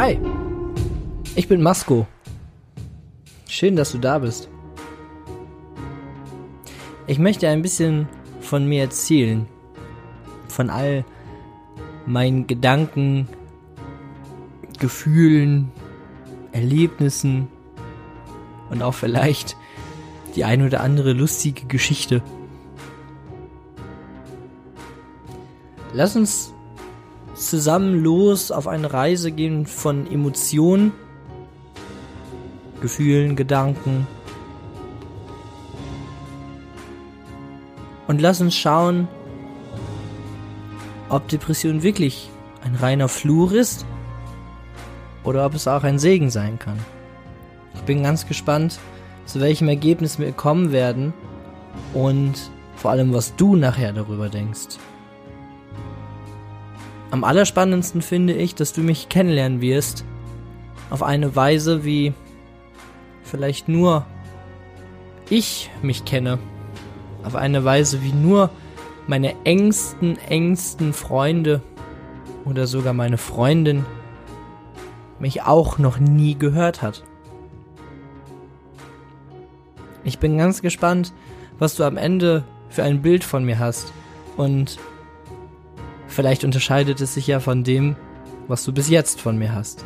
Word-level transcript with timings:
Hi, 0.00 0.18
ich 1.36 1.46
bin 1.46 1.60
Masko. 1.60 2.06
Schön, 3.46 3.76
dass 3.76 3.92
du 3.92 3.98
da 3.98 4.18
bist. 4.18 4.48
Ich 7.06 7.18
möchte 7.18 7.46
ein 7.46 7.60
bisschen 7.60 8.08
von 8.40 8.66
mir 8.66 8.84
erzählen. 8.84 9.46
Von 10.48 10.70
all 10.70 11.04
meinen 12.06 12.46
Gedanken, 12.46 13.28
Gefühlen, 14.78 15.70
Erlebnissen 16.52 17.48
und 18.70 18.82
auch 18.82 18.94
vielleicht 18.94 19.54
die 20.34 20.44
ein 20.44 20.62
oder 20.62 20.80
andere 20.80 21.12
lustige 21.12 21.66
Geschichte. 21.66 22.22
Lass 25.92 26.16
uns 26.16 26.54
zusammen 27.40 28.02
los 28.02 28.50
auf 28.50 28.68
eine 28.68 28.92
Reise 28.92 29.32
gehen 29.32 29.66
von 29.66 30.10
Emotionen, 30.10 30.92
Gefühlen, 32.80 33.36
Gedanken. 33.36 34.06
Und 38.06 38.20
lass 38.20 38.40
uns 38.40 38.56
schauen, 38.56 39.08
ob 41.08 41.28
Depression 41.28 41.82
wirklich 41.82 42.30
ein 42.62 42.74
reiner 42.74 43.08
Fluch 43.08 43.52
ist 43.52 43.84
oder 45.24 45.46
ob 45.46 45.54
es 45.54 45.68
auch 45.68 45.82
ein 45.82 45.98
Segen 45.98 46.30
sein 46.30 46.58
kann. 46.58 46.78
Ich 47.74 47.82
bin 47.82 48.02
ganz 48.02 48.26
gespannt, 48.26 48.78
zu 49.26 49.40
welchem 49.40 49.68
Ergebnis 49.68 50.18
wir 50.18 50.32
kommen 50.32 50.72
werden 50.72 51.12
und 51.94 52.34
vor 52.76 52.90
allem, 52.90 53.12
was 53.12 53.36
du 53.36 53.56
nachher 53.56 53.92
darüber 53.92 54.28
denkst. 54.28 54.78
Am 57.10 57.24
allerspannendsten 57.24 58.02
finde 58.02 58.34
ich, 58.34 58.54
dass 58.54 58.72
du 58.72 58.82
mich 58.82 59.08
kennenlernen 59.08 59.60
wirst 59.60 60.04
auf 60.90 61.02
eine 61.02 61.34
Weise, 61.34 61.84
wie 61.84 62.12
vielleicht 63.22 63.68
nur 63.68 64.06
ich 65.28 65.70
mich 65.82 66.04
kenne. 66.04 66.38
Auf 67.22 67.34
eine 67.34 67.64
Weise, 67.64 68.02
wie 68.02 68.12
nur 68.12 68.50
meine 69.06 69.34
engsten, 69.44 70.18
engsten 70.28 70.92
Freunde 70.92 71.62
oder 72.44 72.66
sogar 72.66 72.92
meine 72.92 73.18
Freundin 73.18 73.84
mich 75.18 75.42
auch 75.42 75.78
noch 75.78 75.98
nie 75.98 76.36
gehört 76.36 76.80
hat. 76.80 77.02
Ich 80.04 80.18
bin 80.18 80.38
ganz 80.38 80.62
gespannt, 80.62 81.12
was 81.58 81.74
du 81.74 81.84
am 81.84 81.96
Ende 81.96 82.44
für 82.68 82.82
ein 82.84 83.02
Bild 83.02 83.22
von 83.22 83.44
mir 83.44 83.58
hast. 83.58 83.92
Und 84.36 84.78
vielleicht 86.10 86.44
unterscheidet 86.44 87.00
es 87.00 87.14
sich 87.14 87.26
ja 87.26 87.40
von 87.40 87.64
dem, 87.64 87.96
was 88.48 88.64
du 88.64 88.72
bis 88.72 88.88
jetzt 88.88 89.20
von 89.20 89.38
mir 89.38 89.54
hast. 89.54 89.84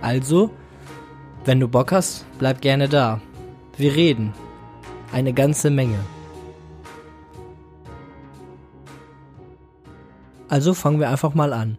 Also, 0.00 0.50
wenn 1.44 1.60
du 1.60 1.68
Bock 1.68 1.92
hast, 1.92 2.24
bleib 2.38 2.60
gerne 2.60 2.88
da. 2.88 3.20
Wir 3.76 3.94
reden. 3.94 4.32
Eine 5.12 5.32
ganze 5.32 5.70
Menge. 5.70 5.98
Also 10.48 10.74
fangen 10.74 11.00
wir 11.00 11.10
einfach 11.10 11.34
mal 11.34 11.52
an. 11.52 11.78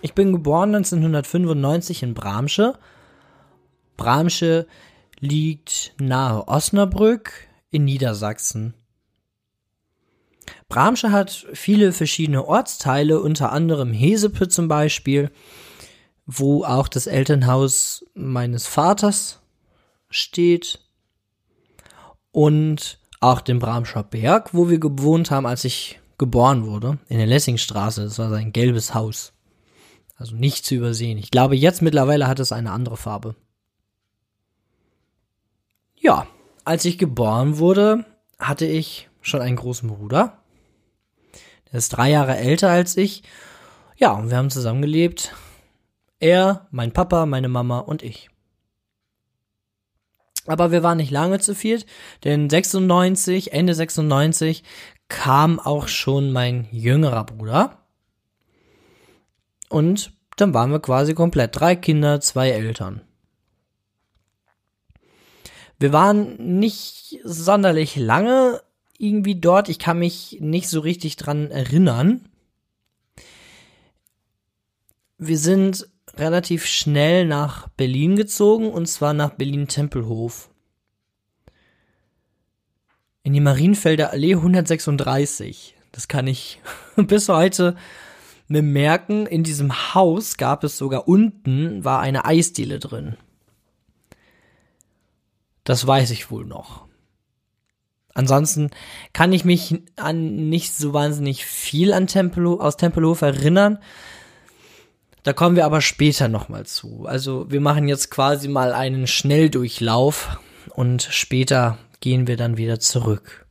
Ich 0.00 0.14
bin 0.14 0.32
geboren 0.32 0.74
1995 0.74 2.02
in 2.04 2.14
Bramsche. 2.14 2.78
Bramsche 3.96 4.66
liegt 5.18 5.94
nahe 5.98 6.46
Osnabrück 6.46 7.32
in 7.70 7.84
Niedersachsen. 7.84 8.74
Bramsche 10.68 11.12
hat 11.12 11.46
viele 11.52 11.92
verschiedene 11.92 12.46
Ortsteile, 12.46 13.20
unter 13.20 13.52
anderem 13.52 13.92
Hesepe 13.92 14.48
zum 14.48 14.68
Beispiel, 14.68 15.30
wo 16.26 16.64
auch 16.64 16.88
das 16.88 17.06
Elternhaus 17.06 18.04
meines 18.14 18.66
Vaters 18.66 19.40
steht 20.10 20.80
und 22.32 22.98
auch 23.20 23.40
den 23.40 23.58
Bramscher 23.58 24.02
Berg, 24.02 24.54
wo 24.54 24.68
wir 24.68 24.78
gewohnt 24.78 25.30
haben, 25.30 25.46
als 25.46 25.64
ich 25.64 26.00
geboren 26.18 26.66
wurde, 26.66 26.98
in 27.08 27.18
der 27.18 27.26
Lessingstraße. 27.26 28.04
Das 28.04 28.18
war 28.18 28.30
sein 28.30 28.52
gelbes 28.52 28.94
Haus. 28.94 29.32
Also 30.16 30.34
nicht 30.34 30.66
zu 30.66 30.74
übersehen. 30.74 31.16
Ich 31.16 31.30
glaube, 31.30 31.56
jetzt 31.56 31.80
mittlerweile 31.80 32.26
hat 32.26 32.40
es 32.40 32.52
eine 32.52 32.72
andere 32.72 32.96
Farbe. 32.96 33.36
Ja, 35.96 36.26
als 36.64 36.84
ich 36.84 36.98
geboren 36.98 37.58
wurde, 37.58 38.04
hatte 38.38 38.66
ich 38.66 39.07
schon 39.20 39.40
einen 39.40 39.56
großen 39.56 39.88
Bruder. 39.88 40.38
Der 41.70 41.78
ist 41.78 41.90
drei 41.90 42.10
Jahre 42.10 42.36
älter 42.36 42.70
als 42.70 42.96
ich. 42.96 43.22
Ja, 43.96 44.12
und 44.12 44.30
wir 44.30 44.36
haben 44.36 44.50
zusammengelebt. 44.50 45.34
Er, 46.20 46.66
mein 46.70 46.92
Papa, 46.92 47.26
meine 47.26 47.48
Mama 47.48 47.78
und 47.80 48.02
ich. 48.02 48.30
Aber 50.46 50.72
wir 50.72 50.82
waren 50.82 50.96
nicht 50.96 51.10
lange 51.10 51.40
zu 51.40 51.54
viert, 51.54 51.84
denn 52.24 52.48
96, 52.48 53.52
Ende 53.52 53.74
96 53.74 54.64
kam 55.08 55.60
auch 55.60 55.88
schon 55.88 56.32
mein 56.32 56.68
jüngerer 56.70 57.24
Bruder. 57.24 57.78
Und 59.68 60.12
dann 60.36 60.54
waren 60.54 60.70
wir 60.70 60.80
quasi 60.80 61.14
komplett. 61.14 61.58
Drei 61.58 61.76
Kinder, 61.76 62.20
zwei 62.20 62.50
Eltern. 62.50 63.02
Wir 65.78 65.92
waren 65.92 66.58
nicht 66.58 67.20
sonderlich 67.24 67.96
lange 67.96 68.62
irgendwie 68.98 69.36
dort. 69.36 69.68
Ich 69.68 69.78
kann 69.78 69.98
mich 69.98 70.38
nicht 70.40 70.68
so 70.68 70.80
richtig 70.80 71.16
dran 71.16 71.50
erinnern. 71.50 72.28
Wir 75.16 75.38
sind 75.38 75.88
relativ 76.16 76.66
schnell 76.66 77.26
nach 77.26 77.68
Berlin 77.68 78.16
gezogen 78.16 78.70
und 78.70 78.86
zwar 78.86 79.14
nach 79.14 79.30
Berlin-Tempelhof 79.30 80.50
in 83.28 83.34
die 83.34 83.40
Marienfelder 83.40 84.10
Allee 84.10 84.36
136. 84.36 85.76
Das 85.92 86.08
kann 86.08 86.26
ich 86.26 86.60
bis 86.96 87.28
heute 87.28 87.76
mir 88.46 88.62
merken. 88.62 89.26
In 89.26 89.44
diesem 89.44 89.94
Haus 89.94 90.38
gab 90.38 90.64
es 90.64 90.78
sogar 90.78 91.06
unten 91.06 91.84
war 91.84 92.00
eine 92.00 92.24
Eisdiele 92.24 92.78
drin. 92.78 93.18
Das 95.62 95.86
weiß 95.86 96.10
ich 96.12 96.30
wohl 96.30 96.46
noch. 96.46 96.87
Ansonsten 98.14 98.70
kann 99.12 99.32
ich 99.32 99.44
mich 99.44 99.82
an 99.96 100.48
nicht 100.48 100.74
so 100.74 100.92
wahnsinnig 100.92 101.44
viel 101.44 101.92
an 101.92 102.06
Tempelhof, 102.06 102.60
aus 102.60 102.76
Tempelhof 102.76 103.22
erinnern. 103.22 103.78
Da 105.22 105.32
kommen 105.32 105.56
wir 105.56 105.66
aber 105.66 105.80
später 105.80 106.28
nochmal 106.28 106.66
zu. 106.66 107.04
Also 107.06 107.50
wir 107.50 107.60
machen 107.60 107.86
jetzt 107.86 108.10
quasi 108.10 108.48
mal 108.48 108.72
einen 108.72 109.06
Schnelldurchlauf 109.06 110.38
und 110.74 111.02
später 111.02 111.78
gehen 112.00 112.26
wir 112.26 112.36
dann 112.36 112.56
wieder 112.56 112.80
zurück. 112.80 113.46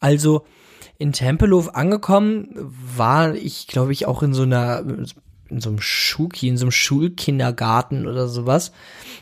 Also 0.00 0.44
in 0.98 1.12
Tempelhof 1.12 1.74
angekommen 1.74 2.48
war 2.58 3.34
ich, 3.34 3.68
glaube 3.68 3.92
ich, 3.92 4.06
auch 4.06 4.22
in 4.22 4.34
so 4.34 4.42
einer 4.42 4.84
in 5.52 5.60
so 5.60 5.68
einem 5.70 5.80
Schuki, 5.80 6.48
in 6.48 6.56
so 6.56 6.64
einem 6.64 6.72
Schulkindergarten 6.72 8.06
oder 8.06 8.28
sowas. 8.28 8.72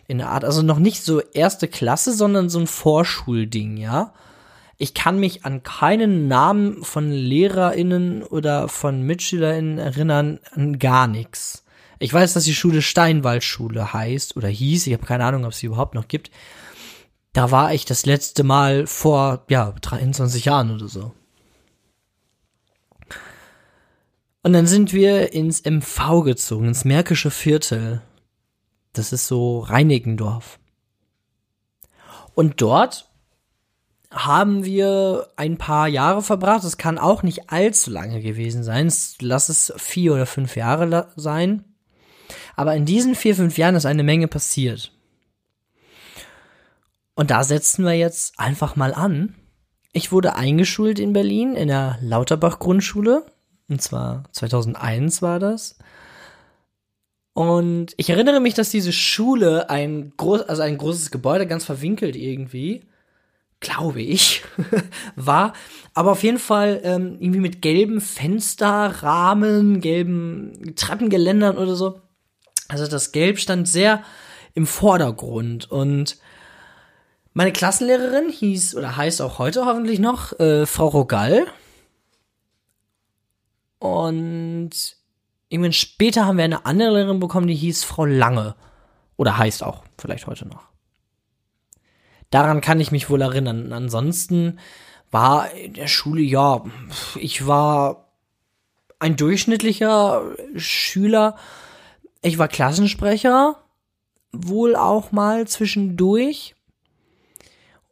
In 0.08 0.18
der 0.18 0.30
Art, 0.30 0.44
also 0.44 0.62
noch 0.62 0.78
nicht 0.78 1.02
so 1.02 1.20
erste 1.20 1.68
Klasse, 1.68 2.12
sondern 2.12 2.48
so 2.48 2.58
ein 2.60 2.66
Vorschulding, 2.66 3.76
ja. 3.76 4.14
Ich 4.78 4.94
kann 4.94 5.20
mich 5.20 5.44
an 5.44 5.62
keinen 5.62 6.26
Namen 6.26 6.82
von 6.84 7.10
LehrerInnen 7.10 8.22
oder 8.22 8.68
von 8.68 9.02
MitschülerInnen 9.02 9.78
erinnern, 9.78 10.38
an 10.52 10.78
gar 10.78 11.06
nichts. 11.06 11.64
Ich 11.98 12.14
weiß, 12.14 12.32
dass 12.32 12.44
die 12.44 12.54
Schule 12.54 12.80
Steinwaldschule 12.80 13.92
heißt 13.92 14.36
oder 14.38 14.48
hieß. 14.48 14.86
Ich 14.86 14.94
habe 14.94 15.04
keine 15.04 15.26
Ahnung, 15.26 15.44
ob 15.44 15.52
es 15.52 15.58
sie 15.58 15.66
überhaupt 15.66 15.94
noch 15.94 16.08
gibt. 16.08 16.30
Da 17.34 17.50
war 17.50 17.74
ich 17.74 17.84
das 17.84 18.06
letzte 18.06 18.42
Mal 18.42 18.86
vor, 18.86 19.44
ja, 19.50 19.74
23 19.82 20.46
Jahren 20.46 20.70
oder 20.74 20.88
so. 20.88 21.12
Und 24.42 24.52
dann 24.52 24.66
sind 24.66 24.92
wir 24.92 25.32
ins 25.32 25.64
MV 25.64 26.24
gezogen, 26.24 26.68
ins 26.68 26.84
Märkische 26.84 27.30
Viertel. 27.30 28.02
Das 28.92 29.12
ist 29.12 29.26
so 29.26 29.60
Reinigendorf. 29.60 30.58
Und 32.34 32.62
dort 32.62 33.10
haben 34.10 34.64
wir 34.64 35.28
ein 35.36 35.56
paar 35.56 35.86
Jahre 35.86 36.22
verbracht. 36.22 36.64
Es 36.64 36.78
kann 36.78 36.98
auch 36.98 37.22
nicht 37.22 37.50
allzu 37.50 37.90
lange 37.90 38.20
gewesen 38.20 38.64
sein. 38.64 38.92
Lass 39.20 39.48
es 39.48 39.72
vier 39.76 40.14
oder 40.14 40.26
fünf 40.26 40.56
Jahre 40.56 41.08
sein. 41.16 41.64
Aber 42.56 42.74
in 42.74 42.86
diesen 42.86 43.14
vier, 43.14 43.36
fünf 43.36 43.58
Jahren 43.58 43.74
ist 43.74 43.86
eine 43.86 44.02
Menge 44.02 44.26
passiert. 44.26 44.92
Und 47.14 47.30
da 47.30 47.44
setzen 47.44 47.84
wir 47.84 47.92
jetzt 47.92 48.38
einfach 48.38 48.76
mal 48.76 48.94
an. 48.94 49.34
Ich 49.92 50.12
wurde 50.12 50.36
eingeschult 50.36 50.98
in 50.98 51.12
Berlin 51.12 51.54
in 51.54 51.68
der 51.68 51.98
Lauterbach 52.00 52.58
Grundschule. 52.58 53.26
Und 53.70 53.80
zwar 53.80 54.24
2001 54.32 55.22
war 55.22 55.38
das. 55.38 55.78
Und 57.32 57.94
ich 57.96 58.10
erinnere 58.10 58.40
mich, 58.40 58.54
dass 58.54 58.70
diese 58.70 58.92
Schule 58.92 59.70
ein 59.70 60.12
groß, 60.16 60.42
also 60.42 60.62
ein 60.62 60.76
großes 60.76 61.12
Gebäude, 61.12 61.46
ganz 61.46 61.64
verwinkelt 61.64 62.16
irgendwie, 62.16 62.82
glaube 63.60 64.02
ich, 64.02 64.42
war. 65.16 65.52
Aber 65.94 66.10
auf 66.10 66.24
jeden 66.24 66.40
Fall 66.40 66.80
ähm, 66.82 67.16
irgendwie 67.20 67.40
mit 67.40 67.62
gelben 67.62 68.00
Fensterrahmen, 68.00 69.80
gelben 69.80 70.74
Treppengeländern 70.74 71.56
oder 71.56 71.76
so. 71.76 72.00
Also 72.68 72.88
das 72.88 73.12
Gelb 73.12 73.38
stand 73.38 73.68
sehr 73.68 74.02
im 74.54 74.66
Vordergrund 74.66 75.70
und 75.70 76.18
meine 77.32 77.52
Klassenlehrerin 77.52 78.28
hieß 78.28 78.74
oder 78.74 78.96
heißt 78.96 79.22
auch 79.22 79.38
heute 79.38 79.64
hoffentlich 79.64 80.00
noch 80.00 80.38
äh, 80.40 80.66
Frau 80.66 80.88
Rogal. 80.88 81.46
Und 83.80 84.70
irgendwann 85.48 85.72
später 85.72 86.26
haben 86.26 86.36
wir 86.36 86.44
eine 86.44 86.64
andere 86.66 86.90
Lehrerin 86.90 87.18
bekommen, 87.18 87.48
die 87.48 87.54
hieß 87.56 87.82
Frau 87.82 88.04
Lange. 88.04 88.54
Oder 89.16 89.36
heißt 89.36 89.64
auch 89.64 89.82
vielleicht 89.98 90.26
heute 90.26 90.46
noch. 90.46 90.68
Daran 92.30 92.60
kann 92.60 92.80
ich 92.80 92.92
mich 92.92 93.10
wohl 93.10 93.22
erinnern. 93.22 93.72
Ansonsten 93.72 94.60
war 95.10 95.50
in 95.52 95.74
der 95.74 95.88
Schule, 95.88 96.20
ja, 96.20 96.64
ich 97.16 97.46
war 97.46 98.12
ein 98.98 99.16
durchschnittlicher 99.16 100.22
Schüler. 100.56 101.36
Ich 102.22 102.38
war 102.38 102.48
Klassensprecher, 102.48 103.56
wohl 104.30 104.76
auch 104.76 105.10
mal 105.10 105.48
zwischendurch. 105.48 106.54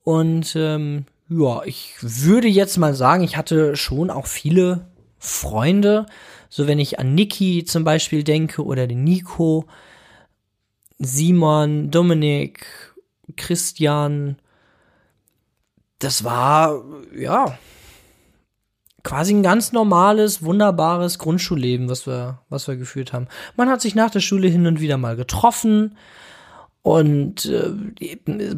Und 0.05 0.55
ähm, 0.55 1.07
ja, 1.29 1.63
ich 1.65 1.95
würde 2.01 2.49
jetzt 2.49 2.77
mal 2.77 2.95
sagen, 2.95 3.25
ich 3.25 3.37
hatte 3.37 3.75
schon 3.75 4.11
auch 4.11 4.27
viele 4.27 4.88
Freunde. 5.19 6.07
So 6.49 6.67
wenn 6.67 6.79
ich 6.79 6.99
an 6.99 7.15
Niki 7.15 7.65
zum 7.65 7.85
Beispiel 7.85 8.25
denke 8.25 8.65
oder 8.65 8.87
den 8.87 9.05
Nico, 9.05 9.67
Simon, 10.99 11.91
Dominik, 11.91 12.67
Christian. 13.37 14.37
Das 15.99 16.25
war, 16.25 16.83
ja, 17.17 17.59
quasi 19.03 19.35
ein 19.35 19.43
ganz 19.43 19.73
normales, 19.73 20.43
wunderbares 20.43 21.19
Grundschulleben, 21.19 21.89
was 21.89 22.07
wir, 22.07 22.41
was 22.49 22.69
wir 22.69 22.77
geführt 22.77 23.13
haben. 23.13 23.29
Man 23.57 23.69
hat 23.69 23.81
sich 23.81 23.95
nach 23.95 24.11
der 24.11 24.21
Schule 24.21 24.49
hin 24.49 24.67
und 24.67 24.81
wieder 24.81 24.97
mal 24.97 25.17
getroffen 25.17 25.97
und 26.83 27.47
äh, 27.47 28.57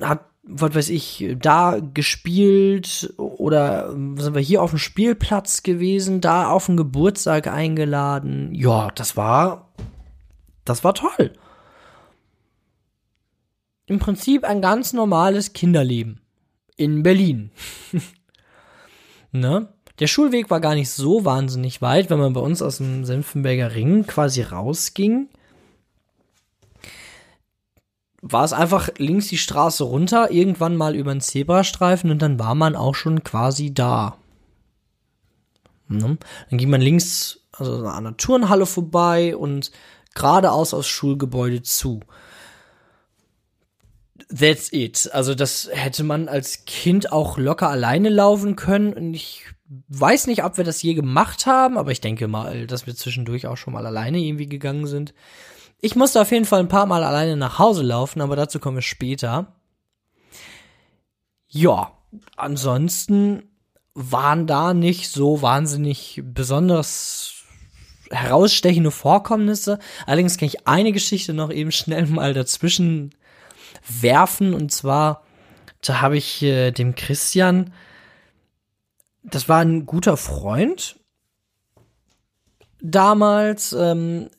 hat, 0.00 0.29
was 0.42 0.74
weiß 0.74 0.88
ich, 0.88 1.36
da 1.38 1.78
gespielt 1.94 3.12
oder 3.16 3.90
sind 3.90 4.34
wir 4.34 4.40
hier 4.40 4.62
auf 4.62 4.70
dem 4.70 4.78
Spielplatz 4.78 5.62
gewesen, 5.62 6.20
da 6.20 6.48
auf 6.48 6.66
den 6.66 6.76
Geburtstag 6.76 7.46
eingeladen. 7.46 8.54
Ja, 8.54 8.90
das 8.94 9.16
war, 9.16 9.70
das 10.64 10.82
war 10.82 10.94
toll 10.94 11.32
im 13.90 13.98
Prinzip 13.98 14.44
ein 14.44 14.62
ganz 14.62 14.92
normales 14.92 15.52
Kinderleben 15.52 16.20
in 16.76 17.02
Berlin. 17.02 17.50
ne? 19.32 19.68
Der 19.98 20.06
Schulweg 20.06 20.48
war 20.48 20.60
gar 20.60 20.76
nicht 20.76 20.90
so 20.90 21.24
wahnsinnig 21.24 21.82
weit, 21.82 22.08
wenn 22.08 22.20
man 22.20 22.32
bei 22.32 22.40
uns 22.40 22.62
aus 22.62 22.76
dem 22.76 23.04
Senfenberger 23.04 23.74
Ring 23.74 24.06
quasi 24.06 24.42
rausging. 24.42 25.28
War 28.22 28.44
es 28.44 28.52
einfach 28.52 28.90
links 28.98 29.28
die 29.28 29.38
Straße 29.38 29.84
runter, 29.84 30.30
irgendwann 30.30 30.76
mal 30.76 30.94
über 30.94 31.12
den 31.12 31.20
Zebrastreifen 31.20 32.10
und 32.10 32.20
dann 32.20 32.38
war 32.38 32.54
man 32.54 32.76
auch 32.76 32.94
schon 32.94 33.24
quasi 33.24 33.72
da. 33.72 34.16
Ne? 35.88 36.18
Dann 36.50 36.58
ging 36.58 36.70
man 36.70 36.80
links 36.80 37.40
also 37.52 37.86
an 37.86 38.04
der 38.04 38.16
Turnhalle 38.16 38.66
vorbei 38.66 39.36
und 39.36 39.70
geradeaus 40.14 40.74
aufs 40.74 40.88
Schulgebäude 40.88 41.62
zu. 41.62 42.00
That's 44.28 44.72
it. 44.72 45.10
Also 45.12 45.34
das 45.34 45.68
hätte 45.72 46.04
man 46.04 46.28
als 46.28 46.64
Kind 46.64 47.10
auch 47.10 47.36
locker 47.36 47.68
alleine 47.68 48.08
laufen 48.08 48.54
können. 48.54 48.92
Und 48.92 49.14
ich 49.14 49.44
weiß 49.88 50.26
nicht, 50.26 50.44
ob 50.44 50.56
wir 50.56 50.64
das 50.64 50.82
je 50.82 50.94
gemacht 50.94 51.46
haben, 51.46 51.76
aber 51.76 51.90
ich 51.90 52.00
denke 52.00 52.28
mal, 52.28 52.66
dass 52.66 52.86
wir 52.86 52.94
zwischendurch 52.94 53.46
auch 53.46 53.56
schon 53.56 53.72
mal 53.72 53.86
alleine 53.86 54.18
irgendwie 54.18 54.46
gegangen 54.46 54.86
sind. 54.86 55.14
Ich 55.80 55.96
musste 55.96 56.20
auf 56.20 56.30
jeden 56.30 56.44
Fall 56.44 56.60
ein 56.60 56.68
paar 56.68 56.86
Mal 56.86 57.04
alleine 57.04 57.36
nach 57.36 57.58
Hause 57.58 57.82
laufen, 57.82 58.20
aber 58.20 58.36
dazu 58.36 58.58
kommen 58.58 58.76
wir 58.76 58.82
später. 58.82 59.54
Ja, 61.48 61.92
ansonsten 62.36 63.44
waren 63.94 64.46
da 64.46 64.74
nicht 64.74 65.10
so 65.10 65.42
wahnsinnig 65.42 66.22
besonders 66.24 67.44
herausstechende 68.10 68.90
Vorkommnisse. 68.90 69.78
Allerdings 70.06 70.36
kann 70.36 70.48
ich 70.48 70.66
eine 70.66 70.92
Geschichte 70.92 71.32
noch 71.32 71.50
eben 71.50 71.72
schnell 71.72 72.06
mal 72.06 72.34
dazwischen 72.34 73.14
werfen. 73.88 74.54
Und 74.54 74.72
zwar, 74.72 75.22
da 75.82 76.00
habe 76.00 76.16
ich 76.16 76.42
äh, 76.42 76.72
dem 76.72 76.94
Christian, 76.94 77.72
das 79.22 79.48
war 79.48 79.60
ein 79.60 79.86
guter 79.86 80.16
Freund 80.16 80.96
damals. 82.80 83.72
Ähm, 83.72 84.30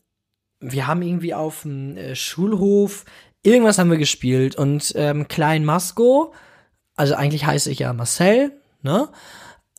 wir 0.62 0.88
haben 0.88 1.02
irgendwie 1.02 1.34
auf 1.34 1.64
dem 1.64 1.98
äh, 1.98 2.16
Schulhof 2.16 3.06
irgendwas 3.44 3.78
haben 3.78 3.90
wir 3.90 3.98
gespielt 3.98 4.56
und 4.56 4.94
ähm, 4.96 5.28
Klein 5.28 5.66
Masco, 5.66 6.34
also 6.96 7.16
eigentlich 7.16 7.46
heiße 7.46 7.72
ich 7.72 7.80
ja 7.80 7.92
Marcel, 7.94 8.62
ne? 8.84 9.10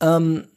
Ähm, 0.00 0.49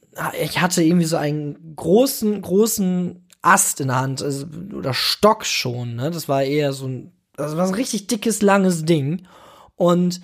ich 0.42 0.62
hatte 0.62 0.82
irgendwie 0.82 1.06
so 1.06 1.18
einen 1.18 1.76
großen, 1.76 2.42
großen 2.42 3.28
Ast 3.42 3.82
in 3.82 3.90
der 3.90 4.00
Hand, 4.00 4.24
also, 4.24 4.48
oder 4.74 4.94
Stock 4.94 5.46
schon, 5.46 5.96
ne? 5.96 6.10
Das 6.10 6.28
war 6.28 6.44
eher 6.44 6.74
so 6.74 6.88
ein 6.88 7.12
das 7.38 7.58
war 7.58 7.68
ein 7.68 7.74
richtig 7.74 8.08
dickes, 8.08 8.42
langes 8.42 8.86
Ding. 8.86 9.28
Und 9.76 10.22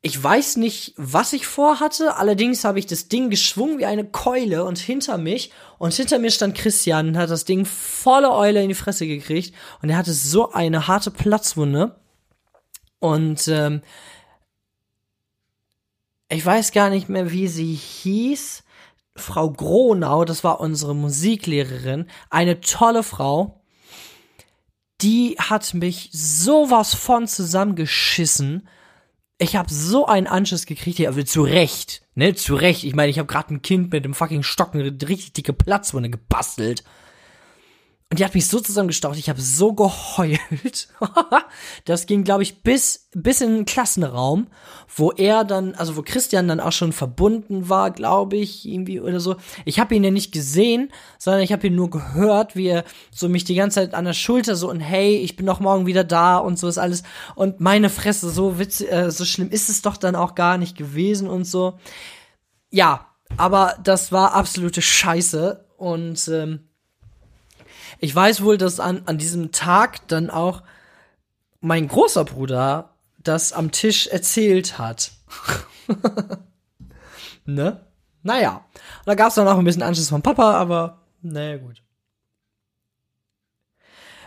ich 0.00 0.22
weiß 0.22 0.56
nicht, 0.56 0.94
was 0.96 1.32
ich 1.32 1.46
vorhatte, 1.46 2.16
allerdings 2.16 2.64
habe 2.64 2.78
ich 2.78 2.86
das 2.86 3.08
Ding 3.08 3.30
geschwungen 3.30 3.78
wie 3.78 3.86
eine 3.86 4.04
Keule 4.04 4.64
und 4.64 4.78
hinter 4.78 5.18
mich, 5.18 5.52
und 5.78 5.92
hinter 5.94 6.18
mir 6.18 6.30
stand 6.30 6.56
Christian 6.56 7.08
und 7.08 7.18
hat 7.18 7.30
das 7.30 7.44
Ding 7.44 7.64
volle 7.64 8.32
Eule 8.32 8.62
in 8.62 8.68
die 8.68 8.74
Fresse 8.74 9.06
gekriegt 9.06 9.54
und 9.82 9.90
er 9.90 9.96
hatte 9.96 10.12
so 10.12 10.52
eine 10.52 10.86
harte 10.88 11.10
Platzwunde. 11.10 12.00
Und 13.00 13.46
ähm, 13.48 13.82
ich 16.28 16.44
weiß 16.44 16.72
gar 16.72 16.90
nicht 16.90 17.08
mehr, 17.08 17.30
wie 17.30 17.48
sie 17.48 17.74
hieß. 17.74 18.64
Frau 19.16 19.50
Gronau, 19.50 20.24
das 20.24 20.44
war 20.44 20.60
unsere 20.60 20.94
Musiklehrerin, 20.94 22.06
eine 22.30 22.60
tolle 22.60 23.02
Frau 23.02 23.58
die 25.00 25.36
hat 25.38 25.74
mich 25.74 26.10
sowas 26.12 26.94
von 26.94 27.26
zusammengeschissen. 27.26 28.68
Ich 29.38 29.54
habe 29.54 29.72
so 29.72 30.06
einen 30.06 30.26
Anschiss 30.26 30.66
gekriegt, 30.66 30.98
ja, 30.98 31.12
zu 31.24 31.42
Recht, 31.42 32.02
ne, 32.16 32.34
zu 32.34 32.56
Recht. 32.56 32.82
Ich 32.82 32.94
meine, 32.94 33.10
ich 33.10 33.20
habe 33.20 33.28
gerade 33.28 33.54
ein 33.54 33.62
Kind 33.62 33.92
mit 33.92 34.04
dem 34.04 34.14
fucking 34.14 34.42
Stock 34.42 34.74
eine 34.74 34.84
richtig 35.08 35.32
dicke 35.32 35.52
Platzwunde 35.52 36.10
gebastelt. 36.10 36.82
Und 38.10 38.18
die 38.18 38.24
hat 38.24 38.34
mich 38.34 38.46
so 38.46 38.58
zusammengestaucht, 38.58 39.18
ich 39.18 39.28
habe 39.28 39.42
so 39.42 39.74
geheult. 39.74 40.88
das 41.84 42.06
ging, 42.06 42.24
glaube 42.24 42.42
ich, 42.42 42.62
bis, 42.62 43.06
bis 43.12 43.42
in 43.42 43.54
den 43.54 43.64
Klassenraum, 43.66 44.46
wo 44.96 45.10
er 45.12 45.44
dann, 45.44 45.74
also 45.74 45.94
wo 45.94 46.00
Christian 46.00 46.48
dann 46.48 46.58
auch 46.58 46.72
schon 46.72 46.94
verbunden 46.94 47.68
war, 47.68 47.90
glaube 47.90 48.36
ich, 48.36 48.66
irgendwie 48.66 48.98
oder 48.98 49.20
so. 49.20 49.36
Ich 49.66 49.78
habe 49.78 49.94
ihn 49.94 50.04
ja 50.04 50.10
nicht 50.10 50.32
gesehen, 50.32 50.90
sondern 51.18 51.42
ich 51.42 51.52
habe 51.52 51.66
ihn 51.66 51.74
nur 51.74 51.90
gehört, 51.90 52.56
wie 52.56 52.68
er 52.68 52.84
so 53.10 53.28
mich 53.28 53.44
die 53.44 53.54
ganze 53.54 53.74
Zeit 53.74 53.92
an 53.92 54.06
der 54.06 54.14
Schulter 54.14 54.56
so 54.56 54.70
und 54.70 54.80
hey, 54.80 55.18
ich 55.18 55.36
bin 55.36 55.44
doch 55.44 55.60
morgen 55.60 55.84
wieder 55.84 56.04
da 56.04 56.38
und 56.38 56.58
so 56.58 56.66
ist 56.66 56.78
alles. 56.78 57.02
Und 57.34 57.60
meine 57.60 57.90
Fresse, 57.90 58.30
so 58.30 58.58
witzig, 58.58 58.90
äh, 58.90 59.10
so 59.10 59.26
schlimm 59.26 59.50
ist 59.50 59.68
es 59.68 59.82
doch 59.82 59.98
dann 59.98 60.16
auch 60.16 60.34
gar 60.34 60.56
nicht 60.56 60.78
gewesen 60.78 61.28
und 61.28 61.44
so. 61.44 61.78
Ja, 62.70 63.08
aber 63.36 63.76
das 63.84 64.12
war 64.12 64.32
absolute 64.32 64.80
Scheiße 64.80 65.66
und 65.76 66.26
ähm, 66.28 66.67
ich 67.98 68.14
weiß 68.14 68.42
wohl, 68.42 68.58
dass 68.58 68.80
an, 68.80 69.02
an 69.06 69.18
diesem 69.18 69.52
Tag 69.52 70.06
dann 70.08 70.30
auch 70.30 70.62
mein 71.60 71.88
großer 71.88 72.24
Bruder 72.24 72.94
das 73.18 73.52
am 73.52 73.72
Tisch 73.72 74.06
erzählt 74.06 74.78
hat. 74.78 75.12
ne? 77.44 77.80
Naja. 78.22 78.64
Da 79.04 79.14
gab 79.14 79.28
es 79.28 79.34
dann 79.34 79.48
auch 79.48 79.58
ein 79.58 79.64
bisschen 79.64 79.82
Anschluss 79.82 80.10
von 80.10 80.22
Papa, 80.22 80.52
aber 80.54 81.02
naja, 81.22 81.56
gut. 81.56 81.82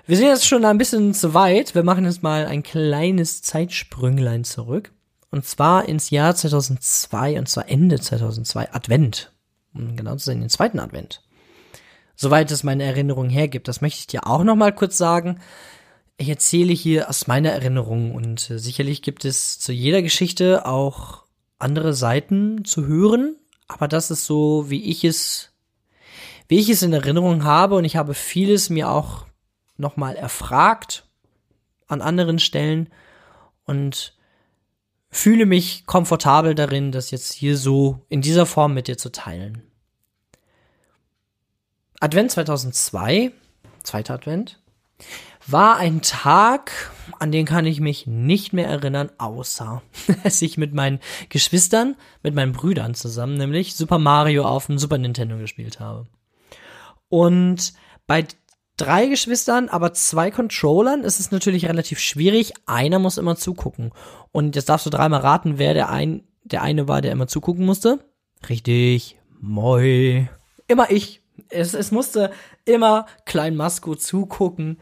Wir 0.05 0.17
sind 0.17 0.27
jetzt 0.27 0.47
schon 0.47 0.65
ein 0.65 0.77
bisschen 0.77 1.13
zu 1.13 1.33
weit. 1.33 1.73
Wir 1.73 1.83
machen 1.83 2.05
jetzt 2.05 2.23
mal 2.23 2.45
ein 2.45 2.63
kleines 2.63 3.41
Zeitsprünglein 3.41 4.43
zurück. 4.43 4.91
Und 5.29 5.45
zwar 5.45 5.87
ins 5.87 6.09
Jahr 6.09 6.35
2002, 6.35 7.39
und 7.39 7.47
zwar 7.47 7.69
Ende 7.69 7.99
2002, 7.99 8.73
Advent. 8.73 9.31
Um 9.73 9.95
genau 9.95 10.15
zu 10.17 10.25
sein, 10.25 10.41
den 10.41 10.49
zweiten 10.49 10.79
Advent 10.79 11.21
soweit 12.21 12.51
es 12.51 12.63
meine 12.63 12.83
Erinnerung 12.83 13.29
hergibt. 13.29 13.67
Das 13.67 13.81
möchte 13.81 13.99
ich 13.99 14.07
dir 14.07 14.27
auch 14.27 14.43
noch 14.43 14.55
mal 14.55 14.71
kurz 14.71 14.95
sagen. 14.95 15.39
Ich 16.17 16.29
erzähle 16.29 16.71
hier 16.71 17.09
aus 17.09 17.25
meiner 17.25 17.49
Erinnerung 17.49 18.13
und 18.13 18.47
äh, 18.51 18.59
sicherlich 18.59 19.01
gibt 19.01 19.25
es 19.25 19.59
zu 19.59 19.71
jeder 19.73 20.03
Geschichte 20.03 20.67
auch 20.67 21.23
andere 21.57 21.93
Seiten 21.95 22.63
zu 22.63 22.85
hören, 22.85 23.37
aber 23.67 23.87
das 23.87 24.11
ist 24.11 24.25
so, 24.25 24.69
wie 24.69 24.83
ich 24.83 25.03
es, 25.03 25.51
wie 26.47 26.59
ich 26.59 26.69
es 26.69 26.83
in 26.83 26.93
Erinnerung 26.93 27.43
habe 27.43 27.73
und 27.75 27.85
ich 27.85 27.95
habe 27.95 28.13
vieles 28.13 28.69
mir 28.69 28.89
auch 28.89 29.25
noch 29.77 29.97
mal 29.97 30.15
erfragt 30.15 31.07
an 31.87 32.01
anderen 32.01 32.37
Stellen 32.37 32.89
und 33.65 34.15
fühle 35.09 35.47
mich 35.47 35.87
komfortabel 35.87 36.53
darin, 36.53 36.91
das 36.91 37.09
jetzt 37.09 37.33
hier 37.33 37.57
so 37.57 38.05
in 38.09 38.21
dieser 38.21 38.45
Form 38.45 38.75
mit 38.75 38.87
dir 38.87 38.97
zu 38.99 39.11
teilen. 39.11 39.70
Advent 42.01 42.31
2002, 42.31 43.31
zweiter 43.84 44.15
Advent, 44.15 44.60
war 45.46 45.77
ein 45.77 46.01
Tag, 46.01 46.91
an 47.20 47.31
den 47.31 47.46
kann 47.46 47.67
ich 47.67 47.79
mich 47.79 48.08
nicht 48.08 48.53
mehr 48.53 48.67
erinnern, 48.67 49.12
außer 49.20 49.84
dass 50.24 50.41
ich 50.41 50.58
mit 50.58 50.74
meinen 50.74 51.00
Geschwistern, 51.29 51.96
mit 52.24 52.34
meinen 52.34 52.53
Brüdern 52.53 52.96
zusammen, 52.96 53.36
nämlich 53.36 53.75
Super 53.75 54.00
Mario 54.00 54.46
auf 54.46 54.65
dem 54.65 54.79
Super 54.79 54.98
Nintendo 54.98 55.38
gespielt 55.38 55.79
habe. 55.79 56.08
Und 57.08 57.74
bei 58.08 58.25
drei 58.77 59.05
Geschwistern, 59.05 59.70
aber 59.70 59.93
zwei 59.93 60.31
Controllern 60.31 61.03
ist 61.03 61.20
es 61.20 61.29
natürlich 61.29 61.67
relativ 61.67 62.00
schwierig. 62.00 62.53
Einer 62.65 62.98
muss 62.98 63.20
immer 63.20 63.36
zugucken. 63.36 63.91
Und 64.31 64.55
jetzt 64.55 64.70
darfst 64.70 64.88
du 64.88 64.89
dreimal 64.89 65.22
raten, 65.22 65.60
wer 65.60 65.75
der 65.75 65.89
ein, 65.89 66.24
der 66.43 66.63
eine 66.63 66.88
war, 66.88 67.01
der 67.01 67.12
immer 67.12 67.27
zugucken 67.27 67.63
musste. 67.63 68.00
Richtig. 68.50 69.20
Moi. 69.39 70.27
Immer 70.67 70.89
ich. 70.89 71.20
Es, 71.51 71.74
es 71.74 71.91
musste 71.91 72.31
immer 72.65 73.05
Klein 73.25 73.55
Masko 73.55 73.96
zugucken. 73.96 74.79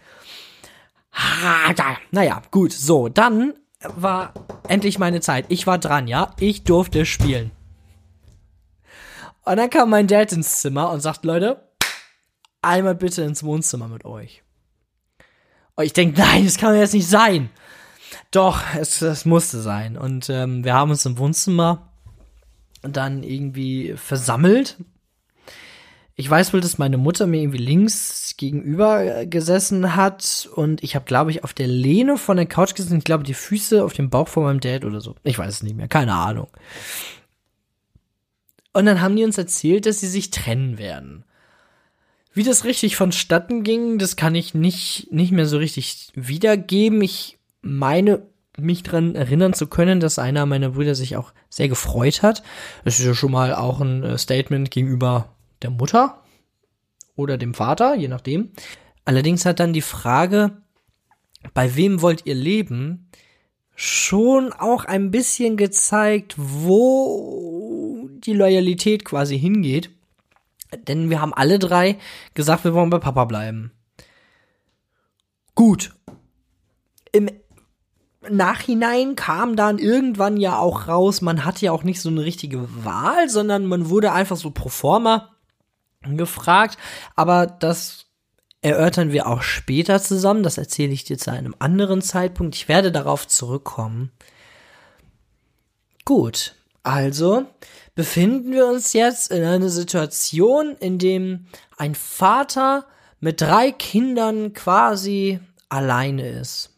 Naja, 2.11 2.41
gut, 2.51 2.71
so, 2.71 3.09
dann 3.09 3.53
war 3.81 4.33
endlich 4.67 4.99
meine 4.99 5.21
Zeit. 5.21 5.45
Ich 5.49 5.67
war 5.67 5.77
dran, 5.77 6.07
ja? 6.07 6.33
Ich 6.39 6.63
durfte 6.63 7.05
spielen. 7.05 7.51
Und 9.43 9.57
dann 9.57 9.69
kam 9.69 9.89
mein 9.89 10.07
Dad 10.07 10.31
ins 10.31 10.61
Zimmer 10.61 10.91
und 10.91 10.99
sagt, 11.01 11.25
Leute, 11.25 11.67
einmal 12.61 12.95
bitte 12.95 13.23
ins 13.23 13.43
Wohnzimmer 13.43 13.87
mit 13.87 14.05
euch. 14.05 14.43
Und 15.75 15.85
ich 15.85 15.93
denke, 15.93 16.19
nein, 16.19 16.45
das 16.45 16.57
kann 16.57 16.75
jetzt 16.75 16.93
nicht 16.93 17.07
sein. 17.07 17.49
Doch, 18.31 18.61
es, 18.75 19.01
es 19.01 19.25
musste 19.25 19.61
sein. 19.61 19.97
Und 19.97 20.29
ähm, 20.29 20.63
wir 20.63 20.73
haben 20.73 20.91
uns 20.91 21.05
im 21.05 21.17
Wohnzimmer 21.17 21.89
dann 22.81 23.23
irgendwie 23.23 23.95
versammelt 23.95 24.77
ich 26.19 26.29
weiß 26.29 26.51
wohl, 26.51 26.59
dass 26.59 26.77
meine 26.77 26.97
Mutter 26.97 27.27
mir 27.27 27.41
irgendwie 27.41 27.63
links 27.63 28.35
gegenüber 28.35 29.25
gesessen 29.25 29.95
hat 29.95 30.49
und 30.53 30.83
ich 30.83 30.95
habe, 30.95 31.05
glaube 31.05 31.31
ich, 31.31 31.45
auf 31.45 31.53
der 31.53 31.67
Lehne 31.67 32.17
von 32.17 32.35
der 32.35 32.45
Couch 32.45 32.75
gesessen. 32.75 32.97
Ich 32.97 33.05
glaube, 33.05 33.23
die 33.23 33.33
Füße 33.33 33.81
auf 33.81 33.93
dem 33.93 34.09
Bauch 34.09 34.27
von 34.27 34.43
meinem 34.43 34.59
Dad 34.59 34.83
oder 34.83 34.99
so. 34.99 35.15
Ich 35.23 35.39
weiß 35.39 35.47
es 35.47 35.63
nicht 35.63 35.77
mehr, 35.77 35.87
keine 35.87 36.15
Ahnung. 36.15 36.49
Und 38.73 38.85
dann 38.85 38.99
haben 38.99 39.15
die 39.15 39.23
uns 39.23 39.37
erzählt, 39.37 39.85
dass 39.85 40.01
sie 40.01 40.09
sich 40.09 40.29
trennen 40.29 40.77
werden. 40.77 41.23
Wie 42.33 42.43
das 42.43 42.65
richtig 42.65 42.97
vonstatten 42.97 43.63
ging, 43.63 43.97
das 43.97 44.17
kann 44.17 44.35
ich 44.35 44.53
nicht, 44.53 45.07
nicht 45.11 45.31
mehr 45.31 45.45
so 45.45 45.57
richtig 45.57 46.11
wiedergeben. 46.15 47.01
Ich 47.01 47.39
meine, 47.61 48.23
mich 48.57 48.83
dran 48.83 49.15
erinnern 49.15 49.53
zu 49.53 49.67
können, 49.67 50.01
dass 50.01 50.19
einer 50.19 50.45
meiner 50.45 50.71
Brüder 50.71 50.95
sich 50.95 51.15
auch 51.15 51.31
sehr 51.47 51.69
gefreut 51.69 52.23
hat. 52.23 52.43
Das 52.83 52.99
ist 52.99 53.05
ja 53.05 53.13
schon 53.13 53.31
mal 53.31 53.55
auch 53.55 53.79
ein 53.79 54.03
äh, 54.03 54.17
Statement 54.17 54.69
gegenüber 54.69 55.33
der 55.61 55.69
Mutter 55.69 56.23
oder 57.15 57.37
dem 57.37 57.53
Vater, 57.53 57.95
je 57.95 58.07
nachdem. 58.07 58.51
Allerdings 59.05 59.45
hat 59.45 59.59
dann 59.59 59.73
die 59.73 59.81
Frage, 59.81 60.61
bei 61.53 61.75
wem 61.75 62.01
wollt 62.01 62.25
ihr 62.25 62.35
leben, 62.35 63.09
schon 63.75 64.51
auch 64.53 64.85
ein 64.85 65.09
bisschen 65.11 65.57
gezeigt, 65.57 66.35
wo 66.37 68.09
die 68.11 68.33
Loyalität 68.33 69.05
quasi 69.05 69.39
hingeht. 69.39 69.89
Denn 70.87 71.09
wir 71.09 71.21
haben 71.21 71.33
alle 71.33 71.59
drei 71.59 71.97
gesagt, 72.33 72.63
wir 72.63 72.73
wollen 72.73 72.89
bei 72.89 72.99
Papa 72.99 73.25
bleiben. 73.25 73.71
Gut. 75.55 75.95
Im 77.11 77.29
Nachhinein 78.29 79.15
kam 79.15 79.55
dann 79.55 79.79
irgendwann 79.79 80.37
ja 80.37 80.59
auch 80.59 80.87
raus, 80.87 81.21
man 81.21 81.45
hatte 81.45 81.65
ja 81.65 81.71
auch 81.71 81.83
nicht 81.83 82.01
so 82.01 82.09
eine 82.09 82.23
richtige 82.23 82.85
Wahl, 82.85 83.29
sondern 83.29 83.65
man 83.65 83.89
wurde 83.89 84.11
einfach 84.11 84.35
so 84.35 84.51
pro 84.51 84.69
forma 84.69 85.35
gefragt, 86.01 86.77
aber 87.15 87.45
das 87.45 88.05
erörtern 88.61 89.11
wir 89.11 89.27
auch 89.27 89.41
später 89.41 90.01
zusammen. 90.01 90.43
Das 90.43 90.57
erzähle 90.57 90.93
ich 90.93 91.03
dir 91.03 91.17
zu 91.17 91.31
einem 91.31 91.55
anderen 91.59 92.01
Zeitpunkt. 92.01 92.55
Ich 92.55 92.67
werde 92.67 92.91
darauf 92.91 93.27
zurückkommen. 93.27 94.11
Gut, 96.05 96.55
also 96.83 97.45
befinden 97.95 98.51
wir 98.51 98.65
uns 98.67 98.93
jetzt 98.93 99.31
in 99.31 99.43
einer 99.43 99.69
Situation, 99.69 100.75
in 100.79 100.97
dem 100.97 101.47
ein 101.77 101.95
Vater 101.95 102.85
mit 103.19 103.41
drei 103.41 103.71
Kindern 103.71 104.53
quasi 104.53 105.39
alleine 105.67 106.27
ist. 106.29 106.71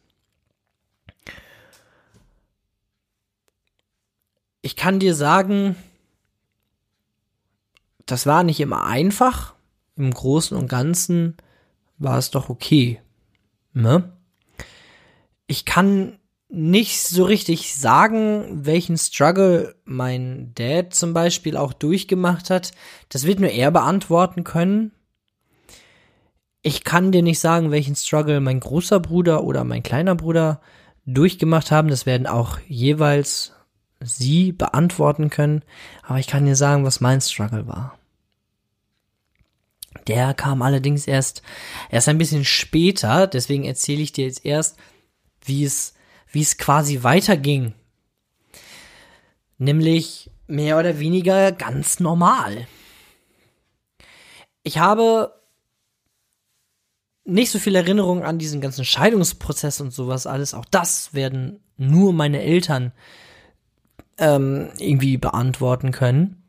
Ich 4.64 4.76
kann 4.76 5.00
dir 5.00 5.16
sagen, 5.16 5.76
das 8.12 8.26
war 8.26 8.44
nicht 8.44 8.60
immer 8.60 8.86
einfach. 8.86 9.56
Im 9.96 10.12
Großen 10.12 10.58
und 10.58 10.68
Ganzen 10.68 11.38
war 11.98 12.18
es 12.18 12.32
doch 12.32 12.50
okay. 12.50 13.00
Ne? 13.74 14.12
Ich 15.48 15.66
kann 15.66 16.20
nicht 16.50 17.02
so 17.02 17.24
richtig 17.24 17.76
sagen, 17.76 18.66
welchen 18.66 18.98
Struggle 18.98 19.76
mein 19.86 20.52
Dad 20.56 20.94
zum 20.94 21.14
Beispiel 21.14 21.56
auch 21.56 21.72
durchgemacht 21.72 22.50
hat. 22.50 22.72
Das 23.10 23.26
wird 23.26 23.40
nur 23.40 23.50
er 23.50 23.72
beantworten 23.72 24.44
können. 24.44 24.92
Ich 26.62 26.84
kann 26.84 27.12
dir 27.12 27.24
nicht 27.24 27.40
sagen, 27.40 27.72
welchen 27.72 27.96
Struggle 27.96 28.42
mein 28.42 28.60
großer 28.60 29.00
Bruder 29.00 29.44
oder 29.44 29.64
mein 29.64 29.82
kleiner 29.82 30.16
Bruder 30.16 30.62
durchgemacht 31.06 31.72
haben. 31.72 31.88
Das 31.88 32.06
werden 32.06 32.28
auch 32.28 32.60
jeweils 32.68 33.54
sie 34.02 34.52
beantworten 34.52 35.30
können. 35.30 35.64
Aber 36.04 36.20
ich 36.20 36.28
kann 36.28 36.46
dir 36.46 36.56
sagen, 36.56 36.84
was 36.84 37.02
mein 37.02 37.22
Struggle 37.22 37.68
war. 37.68 37.98
Der 40.08 40.34
kam 40.34 40.62
allerdings 40.62 41.08
erst, 41.08 41.42
erst 41.90 42.10
ein 42.10 42.18
bisschen 42.18 42.46
später, 42.46 43.28
deswegen 43.28 43.66
erzähle 43.66 44.02
ich 44.02 44.12
dir 44.12 44.26
jetzt 44.26 44.46
erst, 44.46 44.78
wie 45.44 45.64
es, 45.64 45.94
wie 46.32 46.42
es 46.42 46.58
quasi 46.58 47.04
weiterging. 47.04 47.74
Nämlich 49.58 50.32
mehr 50.48 50.80
oder 50.80 51.00
weniger 51.00 51.52
ganz 51.52 52.00
normal. 52.00 52.68
Ich 54.64 54.78
habe 54.78 55.34
nicht 57.24 57.52
so 57.52 57.60
viel 57.60 57.76
Erinnerung 57.76 58.24
an 58.24 58.40
diesen 58.40 58.62
ganzen 58.62 58.86
Scheidungsprozess 58.86 59.82
und 59.82 59.92
sowas 59.92 60.26
alles. 60.26 60.54
Auch 60.54 60.66
das 60.66 61.14
werden 61.14 61.60
nur 61.78 62.14
meine 62.14 62.42
Eltern 62.42 62.92
ähm, 64.18 64.70
irgendwie 64.78 65.18
beantworten 65.18 65.92
können. 65.92 66.44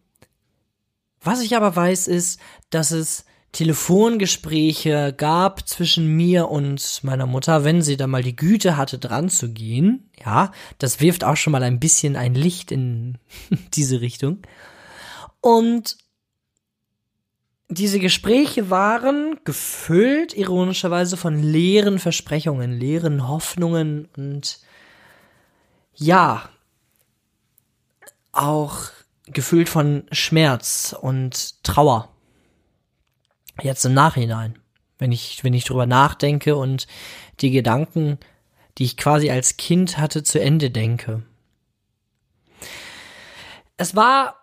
Was 1.20 1.40
ich 1.40 1.56
aber 1.56 1.74
weiß, 1.74 2.08
ist, 2.08 2.40
dass 2.70 2.90
es 2.90 3.24
Telefongespräche 3.52 5.14
gab 5.14 5.68
zwischen 5.68 6.16
mir 6.16 6.48
und 6.48 7.00
meiner 7.02 7.26
Mutter, 7.26 7.64
wenn 7.64 7.82
sie 7.82 7.98
da 7.98 8.06
mal 8.06 8.22
die 8.22 8.34
Güte 8.34 8.78
hatte, 8.78 8.98
dran 8.98 9.28
zu 9.28 9.52
gehen. 9.52 10.10
Ja, 10.24 10.52
das 10.78 11.00
wirft 11.00 11.22
auch 11.22 11.36
schon 11.36 11.52
mal 11.52 11.62
ein 11.62 11.78
bisschen 11.78 12.16
ein 12.16 12.34
Licht 12.34 12.72
in 12.72 13.18
diese 13.74 14.00
Richtung. 14.00 14.38
Und 15.42 15.98
diese 17.68 17.98
Gespräche 17.98 18.70
waren 18.70 19.40
gefüllt, 19.44 20.34
ironischerweise, 20.34 21.16
von 21.16 21.42
leeren 21.42 21.98
Versprechungen, 21.98 22.72
leeren 22.72 23.28
Hoffnungen 23.28 24.08
und 24.16 24.60
ja, 25.94 26.48
auch 28.32 28.90
gefüllt 29.26 29.68
von 29.68 30.04
Schmerz 30.10 30.94
und 30.98 31.62
Trauer. 31.62 32.11
Jetzt 33.60 33.84
im 33.84 33.94
Nachhinein, 33.94 34.58
wenn 34.98 35.12
ich, 35.12 35.44
wenn 35.44 35.54
ich 35.54 35.64
drüber 35.64 35.86
nachdenke 35.86 36.56
und 36.56 36.86
die 37.40 37.50
Gedanken, 37.50 38.18
die 38.78 38.84
ich 38.84 38.96
quasi 38.96 39.30
als 39.30 39.56
Kind 39.56 39.98
hatte, 39.98 40.22
zu 40.22 40.40
Ende 40.40 40.70
denke. 40.70 41.22
Es 43.76 43.94
war 43.94 44.36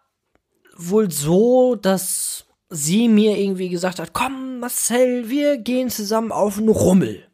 wohl 0.78 1.10
so, 1.12 1.76
dass 1.76 2.46
sie 2.70 3.08
mir 3.08 3.38
irgendwie 3.38 3.70
gesagt 3.70 4.00
hat, 4.00 4.14
komm 4.14 4.60
Marcel, 4.60 5.30
wir 5.30 5.58
gehen 5.58 5.90
zusammen 5.90 6.32
auf 6.32 6.58
einen 6.58 6.70
Rummel. 6.70 7.26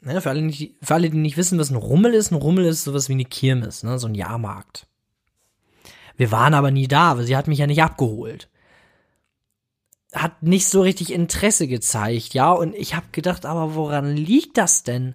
Ne, 0.00 0.20
für, 0.20 0.28
alle, 0.28 0.46
die, 0.46 0.76
für 0.82 0.94
alle, 0.94 1.08
die 1.08 1.16
nicht 1.16 1.38
wissen, 1.38 1.58
was 1.58 1.70
ein 1.70 1.76
Rummel 1.76 2.12
ist, 2.12 2.30
ein 2.30 2.36
Rummel 2.36 2.66
ist 2.66 2.84
sowas 2.84 3.08
wie 3.08 3.14
eine 3.14 3.24
Kirmes, 3.24 3.82
ne, 3.82 3.98
so 3.98 4.06
ein 4.06 4.14
Jahrmarkt. 4.14 4.86
Wir 6.16 6.30
waren 6.30 6.52
aber 6.52 6.70
nie 6.70 6.86
da, 6.86 7.16
weil 7.16 7.24
sie 7.24 7.36
hat 7.36 7.48
mich 7.48 7.58
ja 7.58 7.66
nicht 7.66 7.82
abgeholt 7.82 8.48
hat 10.14 10.42
nicht 10.42 10.68
so 10.68 10.82
richtig 10.82 11.12
Interesse 11.12 11.66
gezeigt, 11.66 12.34
ja, 12.34 12.52
und 12.52 12.74
ich 12.74 12.94
habe 12.94 13.06
gedacht, 13.12 13.46
aber 13.46 13.74
woran 13.74 14.16
liegt 14.16 14.56
das 14.58 14.82
denn? 14.82 15.14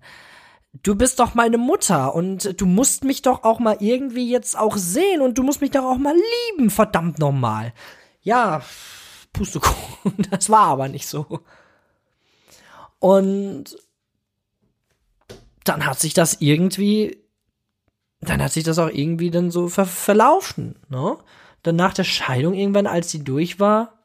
Du 0.84 0.96
bist 0.96 1.20
doch 1.20 1.34
meine 1.34 1.58
Mutter 1.58 2.13
und 2.13 2.62
du 2.62 2.65
musst 2.65 3.03
mich 3.03 3.22
doch 3.22 3.44
auch 3.44 3.60
mal 3.60 3.77
irgendwie 3.79 4.29
jetzt 4.29 4.58
auch 4.58 4.77
sehen 4.77 5.22
und 5.22 5.38
du 5.38 5.44
musst 5.44 5.62
mich 5.62 5.72
doch 5.72 5.84
auch 5.84 5.98
mal 5.98 6.15
lieben, 6.51 6.70
verdammt 6.70 7.18
nochmal. 7.18 7.74
Ja, 8.22 8.62
Pustekuchen, 9.34 10.27
das 10.32 10.50
war 10.50 10.68
aber 10.68 10.88
nicht 10.88 11.08
so. 11.08 11.41
Und 13.00 13.77
dann 15.63 15.86
hat 15.86 16.00
sich 16.00 16.13
das 16.13 16.38
irgendwie 16.39 17.20
dann 18.22 18.41
hat 18.41 18.51
sich 18.51 18.63
das 18.63 18.79
auch 18.79 18.89
irgendwie 18.89 19.32
dann 19.32 19.51
so 19.51 19.70
ver 19.70 19.86
verlaufen, 19.86 20.75
ne? 20.89 21.18
Dann 21.63 21.75
nach 21.75 21.94
der 21.94 22.03
Scheidung 22.03 22.53
irgendwann, 22.53 22.88
als 22.88 23.12
sie 23.12 23.24
durch 23.24 23.60
war, 23.60 23.99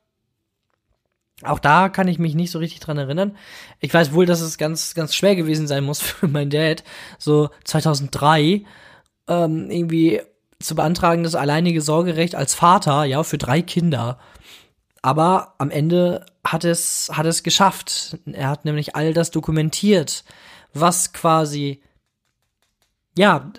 auch 1.42 1.58
da 1.58 1.88
kann 1.88 2.08
ich 2.08 2.18
mich 2.18 2.34
nicht 2.34 2.50
so 2.50 2.58
richtig 2.58 2.80
dran 2.80 2.98
erinnern. 2.98 3.36
Ich 3.80 3.92
weiß 3.92 4.12
wohl, 4.12 4.26
dass 4.26 4.40
es 4.40 4.56
ganz, 4.56 4.94
ganz 4.94 5.14
schwer 5.14 5.34
gewesen 5.34 5.66
sein 5.66 5.84
muss 5.84 6.00
für 6.02 6.28
mein 6.28 6.50
Dad, 6.50 6.84
so 7.18 7.50
2003, 7.64 8.64
ähm, 9.28 9.70
irgendwie 9.70 10.20
zu 10.60 10.74
beantragen, 10.74 11.24
das 11.24 11.34
alleinige 11.34 11.80
Sorgerecht 11.80 12.34
als 12.34 12.54
Vater, 12.54 13.04
ja, 13.04 13.22
für 13.22 13.38
drei 13.38 13.62
Kinder. 13.62 14.18
Aber 15.02 15.54
am 15.58 15.70
Ende 15.70 16.24
hat 16.44 16.64
es, 16.64 17.10
hat 17.12 17.26
es 17.26 17.42
geschafft. 17.42 18.18
Er 18.24 18.48
hat 18.48 18.64
nämlich 18.64 18.96
all 18.96 19.12
das 19.12 19.30
dokumentiert, 19.30 20.24
was 20.72 21.12
quasi, 21.12 21.82
ja, 23.18 23.52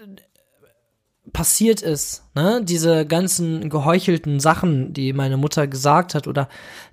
passiert 1.35 1.81
ist, 1.81 2.23
ne? 2.33 2.61
Diese 2.63 3.05
ganzen 3.05 3.69
geheuchelten 3.69 4.39
Sachen, 4.39 4.93
die 4.93 5.11
meine 5.11 5.35
Mutter 5.35 5.67
gesagt 5.67 6.15
hat 6.15 6.29
oder 6.29 6.47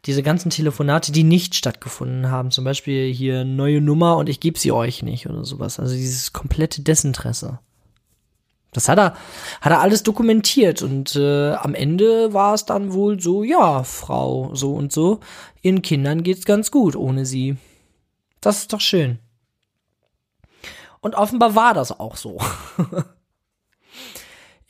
diese 0.04 0.24
ganzen 0.24 0.50
Telefonate, 0.50 1.12
die 1.12 1.22
nicht 1.22 1.54
stattgefunden 1.54 2.28
haben. 2.28 2.50
Zum 2.50 2.64
Beispiel 2.64 3.12
hier 3.12 3.44
neue 3.44 3.80
Nummer 3.80 4.16
und 4.16 4.28
ich 4.28 4.40
gebe 4.40 4.58
sie 4.58 4.72
euch 4.72 5.04
nicht 5.04 5.28
oder 5.28 5.44
sowas. 5.44 5.78
Also 5.78 5.94
dieses 5.94 6.32
komplette 6.32 6.82
Desinteresse. 6.82 7.60
Das 8.72 8.88
hat 8.88 8.98
er, 8.98 9.14
hat 9.60 9.70
er 9.70 9.80
alles 9.80 10.02
dokumentiert 10.02 10.82
und 10.82 11.14
äh, 11.14 11.52
am 11.52 11.76
Ende 11.76 12.34
war 12.34 12.54
es 12.54 12.64
dann 12.64 12.92
wohl 12.92 13.20
so, 13.20 13.44
ja, 13.44 13.84
Frau, 13.84 14.52
so 14.56 14.72
und 14.74 14.90
so, 14.90 15.20
ihren 15.60 15.82
Kindern 15.82 16.24
geht's 16.24 16.46
ganz 16.46 16.72
gut 16.72 16.96
ohne 16.96 17.26
sie. 17.26 17.58
Das 18.40 18.58
ist 18.58 18.72
doch 18.72 18.80
schön. 18.80 19.20
Und 21.00 21.14
offenbar 21.14 21.54
war 21.54 21.74
das 21.74 22.00
auch 22.00 22.16
so. 22.16 22.38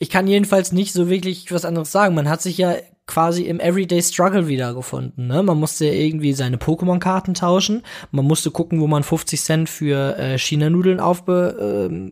ich 0.03 0.09
kann 0.09 0.27
jedenfalls 0.27 0.73
nicht 0.73 0.91
so 0.91 1.07
wirklich 1.07 1.49
was 1.53 1.63
anderes 1.63 1.93
sagen. 1.93 2.13
Man 2.13 2.27
hat 2.27 2.41
sich 2.41 2.57
ja 2.57 2.75
quasi 3.07 3.43
im 3.43 3.61
Everyday 3.61 4.01
Struggle 4.01 4.49
wiedergefunden. 4.49 5.27
Ne? 5.27 5.41
Man 5.43 5.57
musste 5.57 5.85
irgendwie 5.85 6.33
seine 6.33 6.57
Pokémon-Karten 6.57 7.35
tauschen. 7.35 7.83
Man 8.11 8.25
musste 8.25 8.51
gucken, 8.51 8.81
wo 8.81 8.87
man 8.87 9.03
50 9.03 9.41
Cent 9.41 9.69
für 9.69 10.17
äh, 10.17 10.37
China-Nudeln 10.37 10.99
aufbe 10.99 11.87
ähm, 11.89 12.11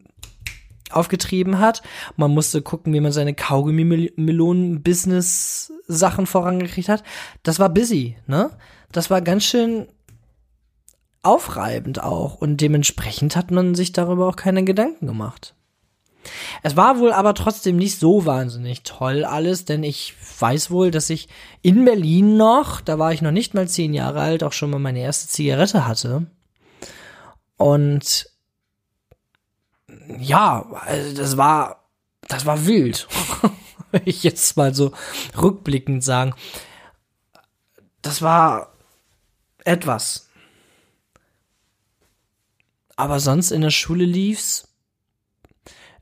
aufgetrieben 0.90 1.60
hat. 1.60 1.82
Man 2.16 2.32
musste 2.32 2.62
gucken, 2.62 2.94
wie 2.94 3.02
man 3.02 3.12
seine 3.12 3.34
Kaugummi-Melonen-Business-Sachen 3.34 6.28
vorangekriegt 6.28 6.88
hat. 6.88 7.04
Das 7.44 7.60
war 7.60 7.68
busy, 7.68 8.16
ne? 8.26 8.52
Das 8.94 9.10
war 9.10 9.22
ganz 9.22 9.44
schön 9.44 9.88
aufreibend 11.24 12.02
auch 12.02 12.36
und 12.36 12.62
dementsprechend 12.62 13.36
hat 13.36 13.52
man 13.52 13.76
sich 13.76 13.92
darüber 13.92 14.30
auch 14.30 14.38
keine 14.38 14.64
Gedanken 14.64 15.08
gemacht. 15.08 15.56
Es 16.64 16.76
war 16.76 17.00
wohl 17.00 17.12
aber 17.12 17.34
trotzdem 17.34 17.78
nicht 17.78 18.00
so 18.00 18.26
wahnsinnig 18.26 18.84
toll 18.84 19.26
alles, 19.26 19.66
denn 19.66 19.84
ich 19.84 20.16
weiß 20.40 20.72
wohl, 20.72 20.92
dass 20.92 21.10
ich 21.10 21.28
in 21.62 21.86
Berlin 21.86 22.38
noch, 22.38 22.82
da 22.82 23.00
war 23.00 23.14
ich 23.14 23.22
noch 23.22 23.32
nicht 23.32 23.54
mal 23.54 23.68
zehn 23.68 23.94
Jahre 23.94 24.22
alt, 24.22 24.44
auch 24.44 24.54
schon 24.54 24.70
mal 24.70 24.80
meine 24.80 25.00
erste 25.00 25.28
Zigarette 25.28 25.88
hatte. 25.88 26.28
Und 27.58 28.28
ja, 30.20 30.66
also 30.86 31.16
das 31.16 31.38
war, 31.38 31.90
das 32.28 32.46
war 32.46 32.66
wild. 32.66 33.08
Ich 34.06 34.24
jetzt 34.24 34.56
mal 34.56 34.74
so 34.74 34.94
rückblickend 35.36 36.02
sagen. 36.02 36.34
Das 38.02 38.22
war 38.22 38.72
etwas. 39.66 40.30
Aber 42.96 43.20
sonst 43.20 43.52
in 43.52 43.60
der 43.60 43.70
Schule 43.70 44.06
lief's 44.06 44.71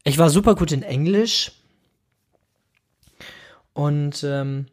ich 0.04 0.18
war 0.18 0.30
super 0.30 0.56
gut 0.56 0.72
in 0.72 0.84
Englisch. 0.84 1.52
Und 3.74 4.24
ähm, 4.24 4.68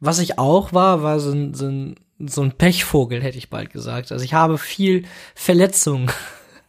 was 0.00 0.18
ich 0.18 0.38
auch 0.38 0.72
war, 0.72 1.02
war 1.02 1.18
so 1.20 1.32
ein, 1.32 1.54
so, 1.54 1.66
ein, 1.66 1.96
so 2.18 2.42
ein 2.42 2.52
Pechvogel, 2.52 3.22
hätte 3.22 3.38
ich 3.38 3.50
bald 3.50 3.70
gesagt. 3.70 4.12
Also 4.12 4.24
ich 4.24 4.34
habe 4.34 4.58
viel 4.58 5.04
Verletzung 5.34 6.10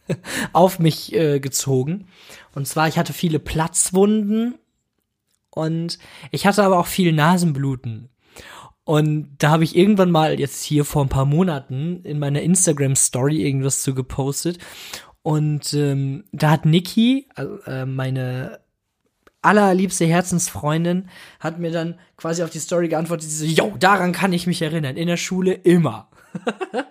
auf 0.52 0.78
mich 0.78 1.14
äh, 1.14 1.40
gezogen. 1.40 2.08
Und 2.54 2.66
zwar, 2.66 2.88
ich 2.88 2.98
hatte 2.98 3.12
viele 3.12 3.38
Platzwunden 3.38 4.54
und 5.50 5.98
ich 6.30 6.46
hatte 6.46 6.64
aber 6.64 6.78
auch 6.78 6.86
viel 6.86 7.12
Nasenbluten. 7.12 8.08
Und 8.84 9.34
da 9.38 9.50
habe 9.50 9.64
ich 9.64 9.76
irgendwann 9.76 10.12
mal 10.12 10.38
jetzt 10.38 10.62
hier 10.62 10.84
vor 10.84 11.02
ein 11.02 11.08
paar 11.08 11.24
Monaten 11.24 12.02
in 12.04 12.20
meiner 12.20 12.42
Instagram 12.42 12.94
Story 12.94 13.42
irgendwas 13.44 13.82
zu 13.82 13.94
gepostet. 13.94 14.58
Und 15.26 15.74
ähm, 15.74 16.22
da 16.30 16.50
hat 16.50 16.66
Niki, 16.66 17.26
also, 17.34 17.58
äh, 17.66 17.84
meine 17.84 18.60
allerliebste 19.42 20.04
Herzensfreundin, 20.04 21.08
hat 21.40 21.58
mir 21.58 21.72
dann 21.72 21.98
quasi 22.16 22.44
auf 22.44 22.50
die 22.50 22.60
Story 22.60 22.86
geantwortet, 22.86 23.28
sie 23.28 23.52
so, 23.52 23.62
yo, 23.64 23.74
daran 23.76 24.12
kann 24.12 24.32
ich 24.32 24.46
mich 24.46 24.62
erinnern, 24.62 24.96
in 24.96 25.08
der 25.08 25.16
Schule 25.16 25.52
immer. 25.52 26.10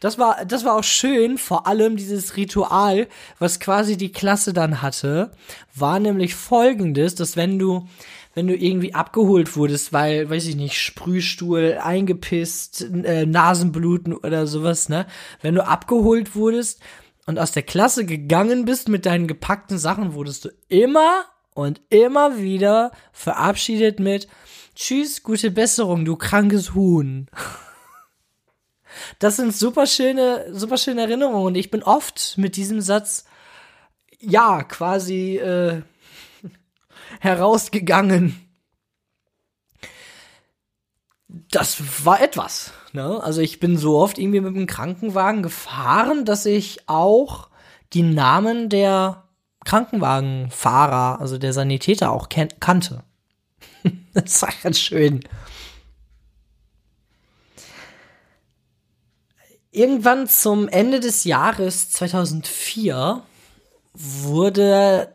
das 0.00 0.20
war, 0.20 0.44
das 0.44 0.64
war 0.64 0.76
auch 0.76 0.84
schön, 0.84 1.36
vor 1.36 1.66
allem 1.66 1.96
dieses 1.96 2.36
Ritual, 2.36 3.08
was 3.40 3.58
quasi 3.58 3.96
die 3.96 4.12
Klasse 4.12 4.52
dann 4.52 4.80
hatte, 4.80 5.32
war 5.74 5.98
nämlich 5.98 6.36
folgendes, 6.36 7.16
dass 7.16 7.36
wenn 7.36 7.58
du, 7.58 7.88
wenn 8.34 8.46
du 8.46 8.54
irgendwie 8.54 8.94
abgeholt 8.94 9.56
wurdest, 9.56 9.92
weil, 9.92 10.30
weiß 10.30 10.46
ich 10.46 10.54
nicht, 10.54 10.80
Sprühstuhl, 10.80 11.78
eingepisst, 11.82 12.82
äh, 12.82 13.26
Nasenbluten 13.26 14.14
oder 14.14 14.46
sowas, 14.46 14.88
ne? 14.88 15.06
Wenn 15.42 15.56
du 15.56 15.66
abgeholt 15.66 16.36
wurdest 16.36 16.80
und 17.30 17.38
aus 17.38 17.52
der 17.52 17.62
Klasse 17.62 18.04
gegangen 18.04 18.64
bist 18.64 18.88
mit 18.88 19.06
deinen 19.06 19.28
gepackten 19.28 19.78
Sachen, 19.78 20.14
wurdest 20.14 20.44
du 20.44 20.48
immer 20.68 21.24
und 21.54 21.80
immer 21.88 22.38
wieder 22.38 22.90
verabschiedet 23.12 24.00
mit 24.00 24.26
Tschüss, 24.74 25.22
gute 25.22 25.52
Besserung, 25.52 26.04
du 26.04 26.16
krankes 26.16 26.74
Huhn. 26.74 27.28
Das 29.20 29.36
sind 29.36 29.54
super 29.54 29.86
schöne, 29.86 30.46
super 30.52 30.76
schöne 30.76 31.02
Erinnerungen 31.02 31.46
und 31.46 31.54
ich 31.54 31.70
bin 31.70 31.84
oft 31.84 32.36
mit 32.36 32.56
diesem 32.56 32.80
Satz 32.80 33.24
ja 34.18 34.64
quasi 34.64 35.36
äh, 35.36 35.82
herausgegangen. 37.20 38.34
Das 41.28 42.04
war 42.04 42.20
etwas. 42.20 42.72
Ne? 42.92 43.22
Also 43.22 43.40
ich 43.40 43.60
bin 43.60 43.76
so 43.76 43.98
oft 43.98 44.18
irgendwie 44.18 44.40
mit 44.40 44.54
dem 44.54 44.66
Krankenwagen 44.66 45.42
gefahren, 45.42 46.24
dass 46.24 46.46
ich 46.46 46.88
auch 46.88 47.48
die 47.92 48.02
Namen 48.02 48.68
der 48.68 49.24
Krankenwagenfahrer, 49.64 51.20
also 51.20 51.38
der 51.38 51.52
Sanitäter 51.52 52.10
auch 52.10 52.28
kannte. 52.28 53.04
das 54.14 54.42
war 54.42 54.52
ganz 54.62 54.80
schön. 54.80 55.20
Irgendwann 59.70 60.26
zum 60.26 60.68
Ende 60.68 60.98
des 60.98 61.24
Jahres 61.24 61.90
2004 61.92 63.22
wurde 63.94 65.14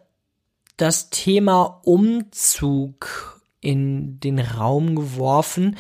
das 0.78 1.10
Thema 1.10 1.82
Umzug 1.84 3.42
in 3.60 4.20
den 4.20 4.40
Raum 4.40 4.96
geworfen. 4.96 5.78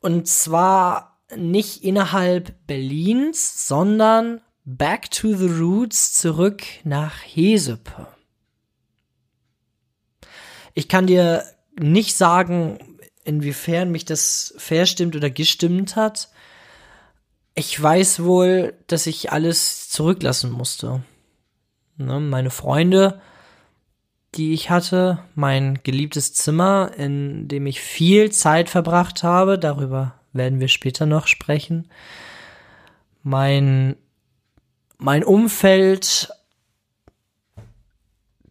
Und 0.00 0.28
zwar 0.28 1.13
nicht 1.36 1.82
innerhalb 1.82 2.54
Berlins, 2.66 3.66
sondern 3.66 4.40
back 4.64 5.10
to 5.10 5.34
the 5.34 5.46
roots 5.46 6.12
zurück 6.12 6.62
nach 6.84 7.14
Hesepe. 7.22 8.06
Ich 10.74 10.88
kann 10.88 11.06
dir 11.06 11.44
nicht 11.78 12.16
sagen, 12.16 12.78
inwiefern 13.24 13.90
mich 13.90 14.04
das 14.04 14.54
verstimmt 14.56 15.16
oder 15.16 15.30
gestimmt 15.30 15.96
hat. 15.96 16.30
Ich 17.54 17.80
weiß 17.80 18.22
wohl, 18.24 18.74
dass 18.88 19.06
ich 19.06 19.32
alles 19.32 19.88
zurücklassen 19.88 20.50
musste. 20.50 21.02
Ne, 21.96 22.18
meine 22.18 22.50
Freunde, 22.50 23.20
die 24.34 24.52
ich 24.52 24.70
hatte, 24.70 25.20
mein 25.36 25.78
geliebtes 25.84 26.34
Zimmer, 26.34 26.90
in 26.96 27.46
dem 27.46 27.66
ich 27.66 27.80
viel 27.80 28.32
Zeit 28.32 28.68
verbracht 28.68 29.22
habe, 29.22 29.58
darüber 29.58 30.18
werden 30.34 30.60
wir 30.60 30.68
später 30.68 31.06
noch 31.06 31.26
sprechen. 31.26 31.88
Mein, 33.22 33.96
mein 34.98 35.24
Umfeld, 35.24 36.30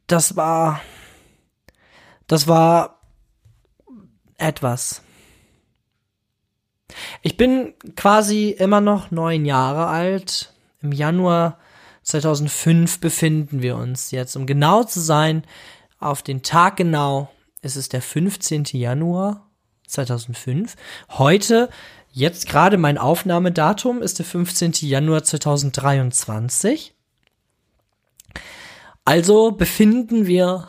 das 0.08 0.36
war, 0.36 0.82
das 2.28 2.48
war 2.48 3.02
etwas. 4.38 5.02
Ich 7.22 7.38
bin 7.38 7.74
quasi 7.96 8.50
immer 8.50 8.82
noch 8.82 9.12
neun 9.12 9.46
Jahre 9.46 9.88
alt. 9.88 10.54
Im 10.82 10.92
Januar 10.92 11.60
2005 12.04 13.00
befinden 13.00 13.62
wir 13.62 13.78
uns 13.78 14.12
jetzt. 14.12 14.36
Um 14.36 14.46
genau 14.46 14.84
zu 14.84 15.00
sein, 15.00 15.44
auf 16.00 16.22
den 16.22 16.44
Tag 16.44 16.78
genau 16.78 17.32
ist 17.62 17.78
es 17.78 17.90
der 17.90 18.02
15. 18.02 18.66
Januar 18.74 19.43
2005. 19.94 20.76
Heute, 21.12 21.70
jetzt 22.12 22.48
gerade 22.48 22.78
mein 22.78 22.98
Aufnahmedatum 22.98 24.02
ist 24.02 24.20
der 24.20 24.26
15. 24.26 24.74
Januar 24.82 25.24
2023. 25.24 26.94
Also 29.06 29.52
befinden 29.52 30.26
wir 30.26 30.68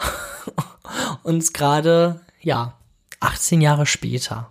uns 1.22 1.52
gerade, 1.52 2.20
ja, 2.40 2.74
18 3.20 3.60
Jahre 3.60 3.86
später. 3.86 4.50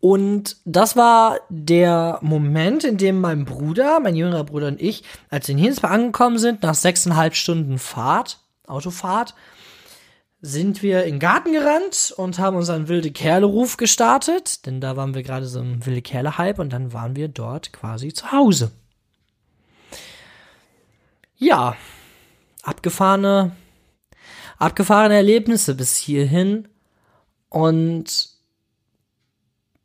Und 0.00 0.56
das 0.64 0.96
war 0.96 1.40
der 1.50 2.18
Moment, 2.22 2.84
in 2.84 2.96
dem 2.96 3.20
mein 3.20 3.44
Bruder, 3.44 4.00
mein 4.00 4.16
jüngerer 4.16 4.44
Bruder 4.44 4.68
und 4.68 4.80
ich, 4.80 5.04
als 5.28 5.48
wir 5.48 5.54
in 5.54 5.62
Hinsberg 5.62 5.92
angekommen 5.92 6.38
sind, 6.38 6.62
nach 6.62 6.74
sechseinhalb 6.74 7.34
Stunden 7.34 7.78
Fahrt, 7.78 8.40
Autofahrt, 8.66 9.34
sind 10.42 10.82
wir 10.82 11.04
in 11.04 11.14
den 11.14 11.20
Garten 11.20 11.52
gerannt 11.52 12.14
und 12.16 12.38
haben 12.38 12.56
unseren 12.56 12.88
wilde 12.88 13.10
Kerle-Ruf 13.10 13.76
gestartet, 13.76 14.64
denn 14.66 14.80
da 14.80 14.96
waren 14.96 15.14
wir 15.14 15.22
gerade 15.22 15.46
so 15.46 15.60
im 15.60 15.84
wilde 15.84 16.02
Kerle-Hype 16.02 16.58
und 16.58 16.72
dann 16.72 16.92
waren 16.92 17.14
wir 17.14 17.28
dort 17.28 17.72
quasi 17.72 18.12
zu 18.12 18.32
Hause. 18.32 18.72
Ja, 21.36 21.76
abgefahrene, 22.62 23.52
abgefahrene 24.58 25.14
Erlebnisse 25.14 25.74
bis 25.74 25.96
hierhin 25.96 26.68
und 27.50 28.30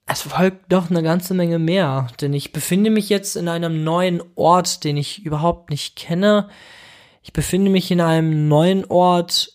es 0.07 0.21
folgt 0.21 0.71
doch 0.71 0.89
eine 0.89 1.01
ganze 1.01 1.33
Menge 1.33 1.59
mehr, 1.59 2.07
denn 2.21 2.33
ich 2.33 2.53
befinde 2.53 2.91
mich 2.91 3.09
jetzt 3.09 3.35
in 3.35 3.47
einem 3.47 3.83
neuen 3.83 4.21
Ort, 4.35 4.83
den 4.83 4.97
ich 4.97 5.25
überhaupt 5.25 5.69
nicht 5.71 5.95
kenne. 5.95 6.49
Ich 7.23 7.33
befinde 7.33 7.71
mich 7.71 7.89
in 7.89 8.01
einem 8.01 8.47
neuen 8.47 8.85
Ort, 8.85 9.54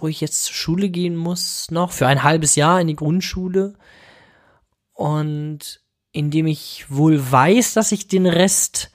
wo 0.00 0.08
ich 0.08 0.20
jetzt 0.20 0.44
zur 0.44 0.54
Schule 0.54 0.88
gehen 0.88 1.16
muss, 1.16 1.70
noch 1.70 1.92
für 1.92 2.06
ein 2.06 2.22
halbes 2.22 2.56
Jahr 2.56 2.80
in 2.80 2.86
die 2.86 2.96
Grundschule. 2.96 3.74
Und 4.92 5.82
in 6.12 6.30
dem 6.30 6.46
ich 6.46 6.86
wohl 6.88 7.30
weiß, 7.30 7.74
dass 7.74 7.92
ich 7.92 8.08
den 8.08 8.26
Rest 8.26 8.90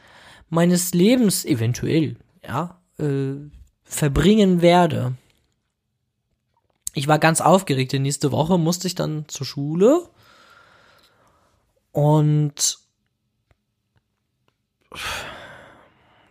meines 0.50 0.94
Lebens 0.94 1.46
eventuell, 1.46 2.18
ja, 2.48 2.80
äh, 3.00 3.36
verbringen 3.84 4.62
werde. 4.62 5.16
Ich 6.94 7.08
war 7.08 7.20
ganz 7.20 7.42
aufgeregt, 7.42 7.94
denn 7.94 8.02
nächste 8.04 8.32
Woche 8.32 8.58
musste 8.58 8.88
ich 8.88 8.96
dann 8.96 9.26
zur 9.28 9.46
Schule. 9.46 10.10
Und 11.92 12.80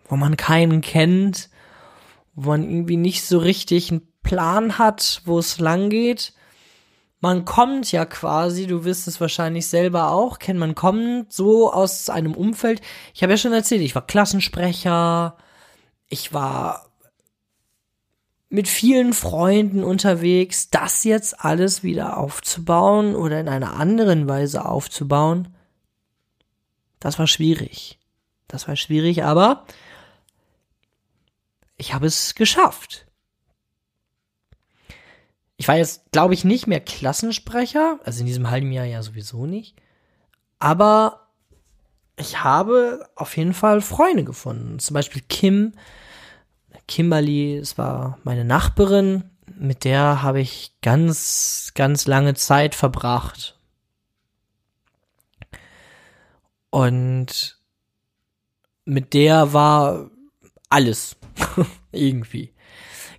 wo 0.08 0.16
man 0.16 0.36
keinen 0.36 0.80
kennt, 0.80 1.50
wo 2.34 2.50
man 2.50 2.62
irgendwie 2.62 2.96
nicht 2.96 3.24
so 3.24 3.38
richtig 3.38 3.90
einen 3.90 4.06
Plan 4.26 4.76
hat, 4.76 5.22
wo 5.24 5.38
es 5.38 5.58
lang 5.58 5.88
geht. 5.88 6.34
Man 7.20 7.44
kommt 7.44 7.92
ja 7.92 8.04
quasi, 8.04 8.66
du 8.66 8.84
wirst 8.84 9.06
es 9.06 9.20
wahrscheinlich 9.20 9.68
selber 9.68 10.10
auch 10.10 10.38
kennen, 10.38 10.58
man 10.58 10.74
kommt 10.74 11.32
so 11.32 11.72
aus 11.72 12.10
einem 12.10 12.34
Umfeld. 12.34 12.82
Ich 13.14 13.22
habe 13.22 13.32
ja 13.32 13.36
schon 13.36 13.52
erzählt, 13.52 13.82
ich 13.82 13.94
war 13.94 14.04
Klassensprecher, 14.04 15.36
ich 16.08 16.34
war 16.34 16.90
mit 18.48 18.68
vielen 18.68 19.12
Freunden 19.12 19.84
unterwegs, 19.84 20.70
das 20.70 21.04
jetzt 21.04 21.44
alles 21.44 21.82
wieder 21.82 22.16
aufzubauen 22.16 23.14
oder 23.14 23.40
in 23.40 23.48
einer 23.48 23.74
anderen 23.74 24.28
Weise 24.28 24.64
aufzubauen, 24.64 25.54
das 26.98 27.18
war 27.18 27.28
schwierig. 27.28 27.98
Das 28.48 28.66
war 28.66 28.76
schwierig, 28.76 29.22
aber 29.22 29.64
ich 31.76 31.94
habe 31.94 32.06
es 32.06 32.34
geschafft. 32.34 33.05
Ich 35.56 35.68
war 35.68 35.76
jetzt, 35.76 36.12
glaube 36.12 36.34
ich, 36.34 36.44
nicht 36.44 36.66
mehr 36.66 36.80
Klassensprecher, 36.80 37.98
also 38.04 38.20
in 38.20 38.26
diesem 38.26 38.50
halben 38.50 38.72
Jahr 38.72 38.84
ja 38.84 39.02
sowieso 39.02 39.46
nicht, 39.46 39.76
aber 40.58 41.28
ich 42.16 42.42
habe 42.42 43.08
auf 43.14 43.36
jeden 43.36 43.54
Fall 43.54 43.80
Freunde 43.80 44.24
gefunden. 44.24 44.78
Zum 44.78 44.94
Beispiel 44.94 45.22
Kim, 45.28 45.72
Kimberly, 46.88 47.56
es 47.56 47.78
war 47.78 48.18
meine 48.24 48.44
Nachbarin, 48.44 49.30
mit 49.58 49.84
der 49.84 50.22
habe 50.22 50.40
ich 50.40 50.72
ganz, 50.82 51.72
ganz 51.74 52.06
lange 52.06 52.34
Zeit 52.34 52.74
verbracht. 52.74 53.58
Und 56.70 57.58
mit 58.84 59.14
der 59.14 59.52
war 59.52 60.10
alles. 60.68 61.16
Irgendwie. 61.92 62.54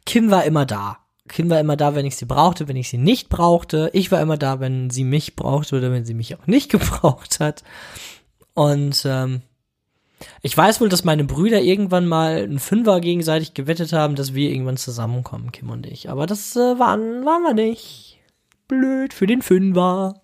Kim 0.05 0.31
war 0.31 0.43
immer 0.45 0.65
da. 0.65 1.06
Kim 1.27 1.49
war 1.49 1.59
immer 1.59 1.75
da, 1.75 1.95
wenn 1.95 2.05
ich 2.05 2.15
sie 2.15 2.25
brauchte, 2.25 2.67
wenn 2.67 2.75
ich 2.75 2.89
sie 2.89 2.97
nicht 2.97 3.29
brauchte. 3.29 3.89
Ich 3.93 4.11
war 4.11 4.21
immer 4.21 4.37
da, 4.37 4.59
wenn 4.59 4.89
sie 4.89 5.03
mich 5.03 5.35
brauchte 5.35 5.77
oder 5.77 5.91
wenn 5.91 6.05
sie 6.05 6.13
mich 6.13 6.35
auch 6.35 6.47
nicht 6.47 6.69
gebraucht 6.71 7.39
hat. 7.39 7.63
Und 8.53 9.03
ähm, 9.05 9.41
ich 10.41 10.57
weiß 10.57 10.81
wohl, 10.81 10.89
dass 10.89 11.03
meine 11.03 11.23
Brüder 11.23 11.61
irgendwann 11.61 12.07
mal 12.07 12.37
einen 12.37 12.59
Fünfer 12.59 12.99
gegenseitig 13.01 13.53
gewettet 13.53 13.93
haben, 13.93 14.15
dass 14.15 14.33
wir 14.33 14.49
irgendwann 14.49 14.77
zusammenkommen, 14.77 15.51
Kim 15.51 15.69
und 15.69 15.85
ich. 15.85 16.09
Aber 16.09 16.25
das 16.25 16.55
äh, 16.55 16.79
waren, 16.79 17.25
waren 17.25 17.43
wir 17.43 17.53
nicht. 17.53 18.19
Blöd 18.67 19.13
für 19.13 19.27
den 19.27 19.41
Fünfer. 19.41 20.21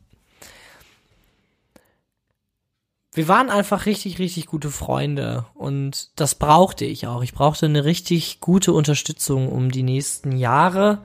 Wir 3.15 3.27
waren 3.27 3.51
einfach 3.51 3.85
richtig, 3.85 4.17
richtig 4.17 4.47
gute 4.47 4.71
Freunde 4.71 5.45
und 5.53 6.09
das 6.19 6.33
brauchte 6.33 6.85
ich 6.85 7.05
auch. 7.05 7.21
Ich 7.21 7.33
brauchte 7.33 7.67
eine 7.67 7.85
richtig 7.85 8.39
gute 8.39 8.73
Unterstützung, 8.73 9.49
um 9.49 9.69
die 9.69 9.83
nächsten 9.83 10.31
Jahre 10.31 10.99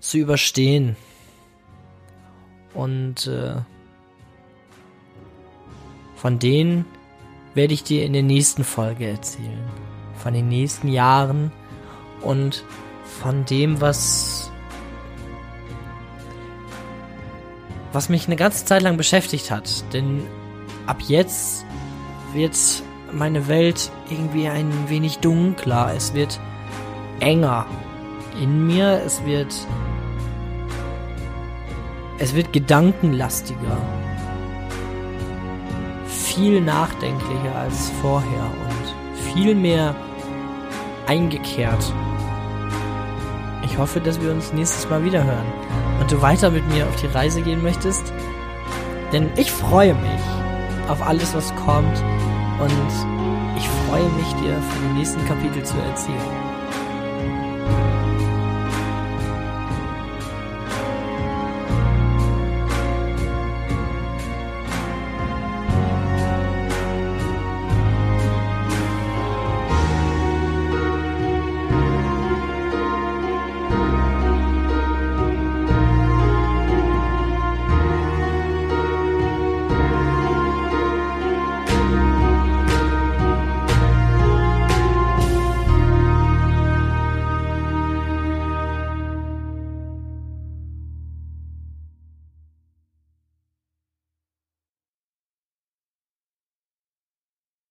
zu 0.00 0.18
überstehen. 0.18 0.96
Und 2.74 3.28
äh, 3.28 3.56
von 6.16 6.40
denen 6.40 6.84
werde 7.54 7.74
ich 7.74 7.84
dir 7.84 8.04
in 8.04 8.12
der 8.12 8.24
nächsten 8.24 8.64
Folge 8.64 9.06
erzählen. 9.06 9.62
Von 10.14 10.34
den 10.34 10.48
nächsten 10.48 10.88
Jahren 10.88 11.52
und 12.22 12.64
von 13.20 13.44
dem, 13.44 13.80
was 13.80 14.50
was 17.98 18.08
mich 18.08 18.28
eine 18.28 18.36
ganze 18.36 18.64
Zeit 18.64 18.82
lang 18.82 18.96
beschäftigt 18.96 19.50
hat. 19.50 19.92
Denn 19.92 20.22
ab 20.86 20.98
jetzt 21.08 21.66
wird 22.32 22.56
meine 23.10 23.48
Welt 23.48 23.90
irgendwie 24.08 24.46
ein 24.46 24.70
wenig 24.86 25.18
dunkler. 25.18 25.92
Es 25.96 26.14
wird 26.14 26.38
enger 27.18 27.66
in 28.40 28.68
mir. 28.68 29.02
Es 29.04 29.24
wird 29.24 29.52
es 32.18 32.36
wird 32.36 32.52
gedankenlastiger 32.52 33.78
viel 36.06 36.60
nachdenklicher 36.60 37.54
als 37.56 37.90
vorher 38.00 38.44
und 38.44 39.32
viel 39.34 39.56
mehr 39.56 39.96
eingekehrt. 41.08 41.92
Ich 43.64 43.76
hoffe, 43.76 44.00
dass 44.00 44.20
wir 44.20 44.30
uns 44.30 44.52
nächstes 44.52 44.88
Mal 44.88 45.04
wieder 45.04 45.24
hören 45.24 45.87
und 46.00 46.10
du 46.10 46.20
weiter 46.22 46.50
mit 46.50 46.66
mir 46.68 46.86
auf 46.86 46.96
die 46.96 47.06
Reise 47.06 47.42
gehen 47.42 47.62
möchtest. 47.62 48.12
Denn 49.12 49.30
ich 49.36 49.50
freue 49.50 49.94
mich 49.94 50.20
auf 50.88 51.02
alles, 51.02 51.34
was 51.34 51.54
kommt 51.56 52.02
und 52.60 53.56
ich 53.56 53.68
freue 53.86 54.08
mich, 54.10 54.32
dir 54.42 54.54
von 54.60 54.82
dem 54.82 54.96
nächsten 54.96 55.24
Kapitel 55.26 55.62
zu 55.62 55.76
erzählen. 55.78 56.47